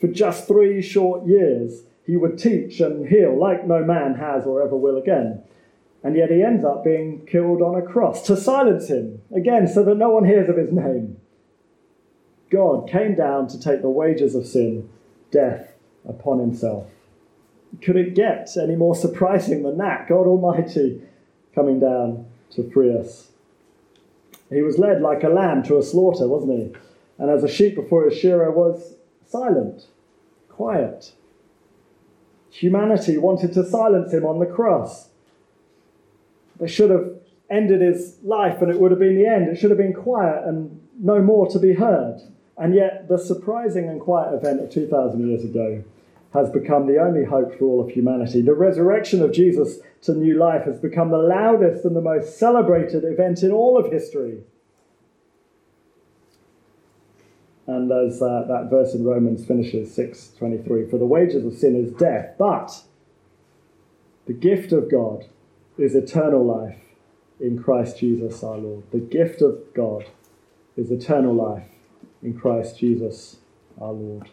For 0.00 0.08
just 0.08 0.46
three 0.46 0.82
short 0.82 1.26
years, 1.26 1.84
he 2.06 2.16
would 2.16 2.38
teach 2.38 2.80
and 2.80 3.08
heal 3.08 3.38
like 3.38 3.66
no 3.66 3.82
man 3.82 4.14
has 4.14 4.44
or 4.44 4.62
ever 4.62 4.76
will 4.76 4.98
again. 4.98 5.42
And 6.04 6.14
yet 6.16 6.30
he 6.30 6.42
ends 6.42 6.64
up 6.64 6.84
being 6.84 7.26
killed 7.26 7.62
on 7.62 7.74
a 7.74 7.82
cross 7.82 8.26
to 8.26 8.36
silence 8.36 8.88
him, 8.88 9.22
again, 9.34 9.66
so 9.66 9.82
that 9.82 9.96
no 9.96 10.10
one 10.10 10.26
hears 10.26 10.50
of 10.50 10.58
his 10.58 10.70
name. 10.70 11.16
God 12.50 12.88
came 12.88 13.14
down 13.14 13.48
to 13.48 13.58
take 13.58 13.80
the 13.80 13.88
wages 13.88 14.34
of 14.34 14.46
sin, 14.46 14.90
death, 15.30 15.72
upon 16.06 16.40
himself. 16.40 16.86
Could 17.82 17.96
it 17.96 18.14
get 18.14 18.50
any 18.56 18.76
more 18.76 18.94
surprising 18.94 19.62
than 19.62 19.78
that? 19.78 20.06
God 20.06 20.26
Almighty 20.26 21.00
coming 21.54 21.80
down 21.80 22.26
to 22.50 22.70
free 22.70 22.94
us. 22.94 23.30
He 24.50 24.60
was 24.60 24.78
led 24.78 25.00
like 25.00 25.24
a 25.24 25.28
lamb 25.28 25.62
to 25.64 25.78
a 25.78 25.82
slaughter, 25.82 26.28
wasn't 26.28 26.58
he? 26.58 26.78
And 27.18 27.30
as 27.30 27.42
a 27.42 27.48
sheep 27.48 27.74
before 27.74 28.08
his 28.08 28.18
shearer 28.18 28.50
was 28.50 28.94
silent, 29.26 29.86
quiet. 30.50 31.12
Humanity 32.50 33.16
wanted 33.16 33.54
to 33.54 33.64
silence 33.64 34.12
him 34.12 34.26
on 34.26 34.38
the 34.38 34.46
cross. 34.46 35.08
They 36.60 36.68
should 36.68 36.90
have 36.90 37.10
ended 37.50 37.80
his 37.80 38.18
life 38.22 38.62
and 38.62 38.70
it 38.70 38.78
would 38.78 38.90
have 38.90 39.00
been 39.00 39.16
the 39.16 39.26
end. 39.26 39.48
It 39.48 39.56
should 39.56 39.70
have 39.70 39.78
been 39.78 39.92
quiet 39.92 40.44
and 40.44 40.80
no 41.00 41.20
more 41.20 41.48
to 41.50 41.58
be 41.58 41.74
heard. 41.74 42.20
And 42.56 42.74
yet, 42.74 43.08
the 43.08 43.18
surprising 43.18 43.88
and 43.88 44.00
quiet 44.00 44.32
event 44.34 44.60
of 44.60 44.70
2,000 44.70 45.28
years 45.28 45.44
ago 45.44 45.82
has 46.32 46.50
become 46.50 46.86
the 46.86 46.98
only 46.98 47.24
hope 47.24 47.58
for 47.58 47.64
all 47.64 47.80
of 47.80 47.90
humanity. 47.90 48.42
The 48.42 48.54
resurrection 48.54 49.22
of 49.22 49.32
Jesus 49.32 49.78
to 50.02 50.14
new 50.14 50.36
life 50.36 50.64
has 50.64 50.78
become 50.78 51.10
the 51.10 51.18
loudest 51.18 51.84
and 51.84 51.96
the 51.96 52.00
most 52.00 52.38
celebrated 52.38 53.04
event 53.04 53.42
in 53.42 53.50
all 53.50 53.78
of 53.78 53.92
history. 53.92 54.40
And 57.66 57.90
as 57.90 58.20
uh, 58.20 58.44
that 58.48 58.68
verse 58.68 58.94
in 58.94 59.04
Romans 59.04 59.44
finishes, 59.44 59.96
6:23, 59.96 60.90
for 60.90 60.98
the 60.98 61.06
wages 61.06 61.46
of 61.46 61.54
sin 61.54 61.74
is 61.76 61.92
death, 61.92 62.34
but 62.38 62.82
the 64.26 64.34
gift 64.34 64.72
of 64.72 64.90
God 64.90 65.24
is 65.76 65.94
eternal 65.94 66.44
life 66.44 66.78
in 67.40 67.62
Christ 67.62 67.98
Jesus 67.98 68.42
our 68.42 68.58
Lord. 68.58 68.84
The 68.92 69.00
gift 69.00 69.42
of 69.42 69.58
God 69.74 70.04
is 70.76 70.90
eternal 70.90 71.34
life 71.34 71.68
in 72.22 72.38
Christ 72.38 72.78
Jesus 72.78 73.36
our 73.80 73.92
Lord. 73.92 74.28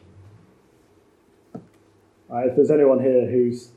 Uh, 2.32 2.38
if 2.45 2.56
there's 2.56 2.71
anyone 2.71 2.99
here 2.99 3.30
who's 3.30 3.71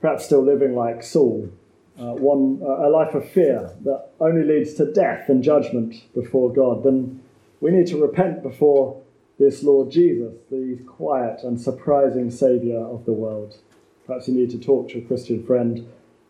perhaps 0.00 0.24
still 0.24 0.42
living 0.42 0.74
like 0.74 1.02
Saul, 1.02 1.50
uh, 1.98 2.12
one 2.12 2.60
uh, 2.62 2.86
a 2.86 2.90
life 2.90 3.14
of 3.14 3.28
fear 3.28 3.70
that 3.84 4.10
only 4.20 4.44
leads 4.44 4.74
to 4.74 4.90
death 4.92 5.28
and 5.28 5.42
judgment 5.42 5.94
before 6.14 6.52
God, 6.52 6.84
then 6.84 7.22
we 7.60 7.70
need 7.70 7.86
to 7.88 8.00
repent 8.00 8.42
before 8.42 9.02
this 9.38 9.62
Lord 9.62 9.90
Jesus, 9.90 10.34
the 10.50 10.78
quiet 10.86 11.42
and 11.42 11.60
surprising 11.60 12.30
Saviour 12.30 12.86
of 12.86 13.04
the 13.04 13.12
world. 13.12 13.58
Perhaps 14.06 14.28
you 14.28 14.34
need 14.34 14.50
to 14.50 14.58
talk 14.58 14.88
to 14.90 14.98
a 14.98 15.02
Christian 15.02 15.44
friend 15.44 15.86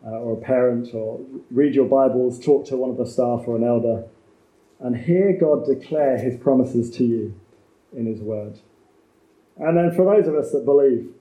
uh, 0.07 0.11
or 0.11 0.33
a 0.33 0.37
parent, 0.37 0.93
or 0.93 1.19
read 1.51 1.75
your 1.75 1.85
Bibles, 1.85 2.39
talk 2.39 2.65
to 2.67 2.77
one 2.77 2.89
of 2.89 2.97
the 2.97 3.05
staff 3.05 3.43
or 3.45 3.57
an 3.57 3.63
elder, 3.63 4.05
and 4.79 4.95
hear 4.95 5.37
God 5.37 5.65
declare 5.65 6.17
his 6.17 6.37
promises 6.37 6.89
to 6.91 7.03
you 7.03 7.39
in 7.95 8.05
his 8.05 8.21
word. 8.21 8.59
And 9.57 9.75
then 9.75 9.91
for 9.91 10.05
those 10.05 10.27
of 10.27 10.35
us 10.35 10.51
that 10.51 10.63
believe 10.65 11.11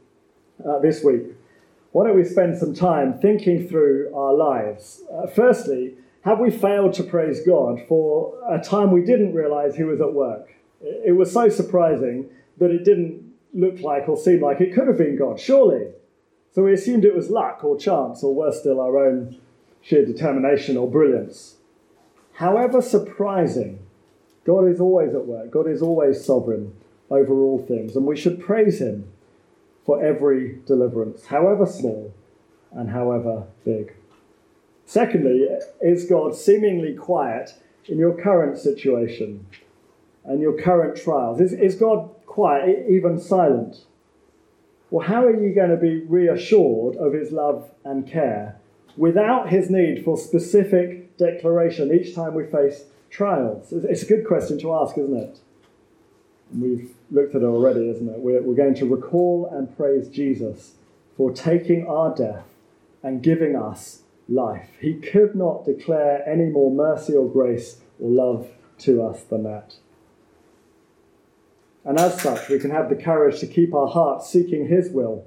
uh, 0.65 0.79
this 0.79 1.03
week, 1.03 1.23
why 1.93 2.07
don't 2.07 2.17
we 2.17 2.25
spend 2.25 2.59
some 2.59 2.75
time 2.75 3.19
thinking 3.19 3.67
through 3.67 4.15
our 4.15 4.35
lives? 4.35 5.03
Uh, 5.13 5.27
firstly, 5.27 5.95
have 6.23 6.39
we 6.39 6.51
failed 6.51 6.93
to 6.95 7.03
praise 7.03 7.41
God 7.47 7.81
for 7.89 8.35
a 8.49 8.61
time 8.61 8.91
we 8.91 9.03
didn't 9.03 9.33
realize 9.33 9.75
he 9.75 9.85
was 9.85 10.01
at 10.01 10.13
work? 10.13 10.53
It 10.83 11.17
was 11.17 11.33
so 11.33 11.49
surprising 11.49 12.29
that 12.59 12.71
it 12.71 12.85
didn't 12.85 13.33
look 13.55 13.81
like 13.81 14.09
or 14.09 14.17
seem 14.17 14.43
like 14.43 14.61
it 14.61 14.75
could 14.75 14.87
have 14.87 14.99
been 14.99 15.17
God, 15.17 15.41
surely. 15.41 15.87
So 16.57 16.63
we 16.63 16.73
assumed 16.73 17.05
it 17.05 17.15
was 17.15 17.29
luck 17.29 17.63
or 17.65 17.77
chance, 17.77 18.23
or 18.23 18.35
worse 18.35 18.61
still, 18.61 18.81
our 18.81 18.97
own 18.97 19.37
sheer 19.83 20.07
determination 20.07 20.79
or 20.79 20.91
brilliance. 20.91 21.57
However 22.33 22.81
surprising, 22.81 23.81
God 24.47 24.67
is 24.67 24.81
always 24.81 25.15
at 25.15 25.27
work. 25.27 25.51
God 25.51 25.69
is 25.69 25.83
always 25.83 26.25
sovereign 26.25 26.75
over 27.11 27.35
all 27.35 27.59
things, 27.59 27.95
and 27.95 28.07
we 28.07 28.17
should 28.17 28.41
praise 28.41 28.81
Him 28.81 29.07
for 29.85 30.03
every 30.03 30.61
deliverance, 30.65 31.27
however 31.27 31.67
small 31.67 32.15
and 32.73 32.89
however 32.89 33.45
big. 33.67 33.93
Secondly, 34.87 35.47
is 35.83 36.07
God 36.07 36.35
seemingly 36.35 36.95
quiet 36.95 37.53
in 37.85 37.99
your 37.99 38.15
current 38.15 38.57
situation 38.57 39.47
and 40.25 40.41
your 40.41 40.59
current 40.59 40.97
trials? 40.97 41.39
Is, 41.39 41.53
is 41.53 41.75
God 41.75 42.09
quiet, 42.25 42.87
even 42.89 43.21
silent? 43.21 43.85
Well, 44.91 45.07
how 45.07 45.25
are 45.25 45.35
you 45.35 45.55
going 45.55 45.71
to 45.71 45.77
be 45.77 46.03
reassured 46.05 46.97
of 46.97 47.13
his 47.13 47.33
love 47.33 47.71
and 47.85 48.07
care 48.07 48.57
without 48.97 49.49
his 49.49 49.69
need 49.69 50.05
for 50.05 50.17
specific 50.17 51.17
declaration 51.17 51.93
each 51.93 52.15
time 52.15 52.35
we 52.35 52.47
face 52.47 52.85
trials? 53.11 53.73
It's 53.73 54.03
a 54.03 54.07
good 54.07 54.27
question 54.27 54.59
to 54.61 54.75
ask, 54.75 54.97
isn't 54.97 55.17
it? 55.17 55.39
We've 56.57 56.95
looked 57.11 57.35
at 57.35 57.43
it 57.43 57.47
already, 57.47 57.89
isn't 57.91 58.09
it? 58.09 58.21
We're, 58.21 58.43
we're 58.43 58.55
going 58.55 58.77
to 58.77 58.87
recall 58.87 59.51
and 59.53 59.77
praise 59.77 60.09
Jesus 60.09 60.75
for 61.17 61.33
taking 61.33 61.87
our 61.89 62.15
death 62.15 62.45
and 63.03 63.23
giving 63.23 63.57
us 63.57 64.03
life. 64.29 64.69
He 64.81 64.95
could 64.95 65.35
not 65.35 65.65
declare 65.65 66.29
any 66.29 66.47
more 66.47 66.71
mercy 66.71 67.15
or 67.15 67.29
grace 67.29 67.81
or 68.01 68.11
love 68.11 68.49
to 68.79 69.03
us 69.03 69.23
than 69.25 69.43
that. 69.45 69.75
And 71.87 71.99
as 71.99 72.21
such, 72.21 72.49
we 72.49 72.59
can 72.59 72.71
have 72.71 72.91
the 72.91 72.97
courage 72.97 73.41
to 73.41 73.47
keep 73.47 73.73
our 73.75 73.87
hearts 73.87 74.29
seeking 74.29 74.69
His 74.69 74.91
will, 74.91 75.25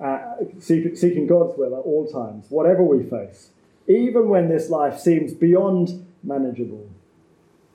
uh, 0.00 0.18
seeking 0.58 1.26
God's 1.26 1.56
will 1.56 1.76
at 1.76 1.84
all 1.84 2.08
times, 2.10 2.46
whatever 2.48 2.82
we 2.82 3.04
face. 3.04 3.50
Even 3.86 4.28
when 4.28 4.48
this 4.48 4.68
life 4.70 4.98
seems 4.98 5.32
beyond 5.34 6.06
manageable, 6.22 6.88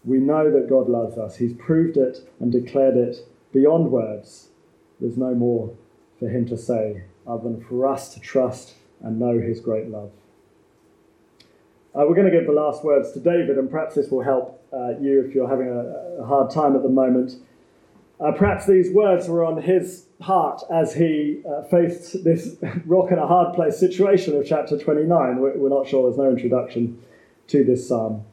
we 0.03 0.17
know 0.17 0.51
that 0.51 0.67
God 0.67 0.89
loves 0.89 1.17
us. 1.17 1.37
He's 1.37 1.53
proved 1.53 1.95
it 1.95 2.27
and 2.39 2.51
declared 2.51 2.97
it 2.97 3.17
beyond 3.53 3.91
words 3.91 4.49
there's 5.03 5.17
no 5.17 5.35
more 5.35 5.75
for 6.17 6.29
him 6.29 6.47
to 6.47 6.57
say 6.57 7.03
other 7.27 7.43
than 7.43 7.61
for 7.61 7.87
us 7.87 8.13
to 8.13 8.19
trust 8.19 8.75
and 9.01 9.19
know 9.19 9.39
his 9.39 9.59
great 9.59 9.89
love. 9.89 10.11
Uh, 11.93 12.05
we're 12.07 12.15
going 12.15 12.29
to 12.29 12.31
give 12.31 12.47
the 12.47 12.53
last 12.53 12.83
words 12.83 13.11
to 13.11 13.19
David, 13.19 13.57
and 13.57 13.69
perhaps 13.69 13.95
this 13.95 14.09
will 14.09 14.23
help 14.23 14.65
uh, 14.73 14.97
you 14.99 15.23
if 15.23 15.35
you're 15.35 15.47
having 15.47 15.67
a, 15.67 16.21
a, 16.21 16.25
hard 16.25 16.49
time 16.49 16.75
at 16.75 16.81
the 16.81 16.89
moment. 16.89 17.33
Uh, 18.19 18.31
perhaps 18.31 18.65
these 18.67 18.91
words 18.91 19.27
were 19.27 19.43
on 19.43 19.61
his 19.61 20.05
heart 20.21 20.61
as 20.71 20.93
he 20.93 21.41
uh, 21.49 21.63
faced 21.63 22.23
this 22.23 22.55
rock 22.85 23.11
and 23.11 23.19
a 23.19 23.27
hard 23.27 23.53
place 23.55 23.77
situation 23.77 24.37
of 24.37 24.45
chapter 24.45 24.77
29. 24.77 25.39
We're, 25.39 25.69
not 25.69 25.87
sure, 25.87 26.03
there's 26.03 26.17
no 26.17 26.29
introduction 26.29 27.01
to 27.47 27.63
this 27.63 27.87
psalm. 27.87 28.23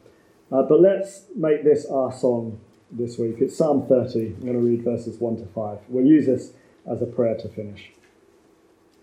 Uh, 0.53 0.63
but 0.63 0.81
let's 0.81 1.25
make 1.35 1.65
this 1.65 1.87
our 1.87 2.13
song 2.13 2.61
this 2.91 3.19
week. 3.19 3.37
It's 3.39 3.57
Psalm 3.57 3.87
30. 3.87 4.27
I'm 4.27 4.41
going 4.41 4.53
to 4.53 4.59
read 4.59 4.83
verses 4.83 5.19
1 5.19 5.37
to 5.39 5.47
5. 5.47 5.79
We'll 5.89 6.07
use 6.07 6.27
this 6.27 6.53
as 6.91 7.01
a 7.03 7.07
prayer 7.07 7.37
to 7.37 7.49
finish. 7.49 7.93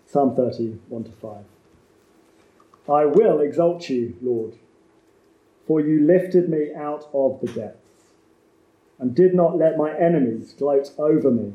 Psalm 0.06 0.36
30, 0.36 0.78
1 0.88 1.04
to 1.04 1.10
5. 1.10 1.36
I 2.90 3.04
will 3.04 3.40
exalt 3.40 3.88
you, 3.90 4.16
Lord, 4.22 4.54
for 5.66 5.80
you 5.80 6.06
lifted 6.06 6.48
me 6.48 6.72
out 6.74 7.08
of 7.12 7.40
the 7.40 7.52
depths 7.52 7.87
and 8.98 9.14
did 9.14 9.34
not 9.34 9.56
let 9.56 9.76
my 9.76 9.96
enemies 9.96 10.54
gloat 10.58 10.90
over 10.98 11.30
me. 11.30 11.52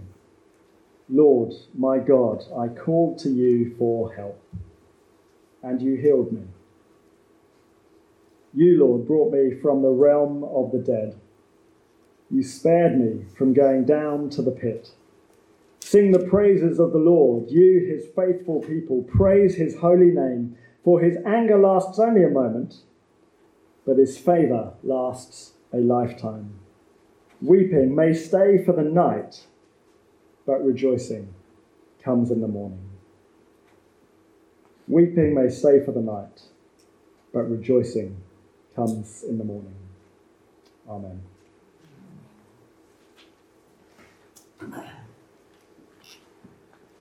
Lord, 1.10 1.54
my 1.78 2.00
God, 2.00 2.44
I 2.58 2.68
called 2.68 3.20
to 3.20 3.30
you 3.30 3.76
for 3.78 4.14
help, 4.14 4.42
and 5.62 5.82
you 5.82 5.96
healed 5.96 6.32
me. 6.32 6.44
You, 8.54 8.80
Lord, 8.80 9.08
brought 9.08 9.34
me 9.34 9.56
from 9.62 9.82
the 9.82 9.90
realm 9.90 10.44
of 10.44 10.72
the 10.72 10.80
dead. 10.80 11.20
You 12.30 12.44
spared 12.44 13.00
me 13.00 13.26
from 13.36 13.54
going 13.54 13.86
down 13.86 14.30
to 14.32 14.42
the 14.42 14.52
pit. 14.52 14.92
Sing 15.80 16.12
the 16.12 16.28
praises 16.28 16.80
of 16.80 16.92
the 16.92 16.98
Lord, 16.98 17.52
you, 17.52 17.86
his 17.88 18.08
faithful 18.16 18.62
people. 18.62 19.04
Praise 19.04 19.56
his 19.56 19.76
holy 19.76 20.12
name. 20.12 20.58
For 20.84 21.02
his 21.02 21.18
anger 21.26 21.58
lasts 21.58 22.00
only 22.00 22.24
a 22.24 22.30
moment, 22.30 22.82
but 23.86 23.98
his 23.98 24.18
favour 24.18 24.74
lasts 24.84 25.54
a 25.72 25.78
lifetime. 25.78 26.60
Weeping 27.44 27.94
may 27.94 28.14
stay 28.14 28.64
for 28.64 28.72
the 28.72 28.84
night, 28.84 29.48
but 30.46 30.64
rejoicing 30.64 31.34
comes 32.02 32.32
in 32.32 32.40
the 32.40 32.48
morning. 32.48 32.90
Weeping 34.88 35.36
may 35.36 35.50
stay 35.50 35.84
for 35.84 35.92
the 35.92 36.00
night, 36.00 36.44
but 37.34 37.42
rejoicing 37.42 38.16
comes 38.74 39.24
in 39.24 39.38
the 39.38 39.44
morning. 39.44 39.76
Amen. 40.88 41.22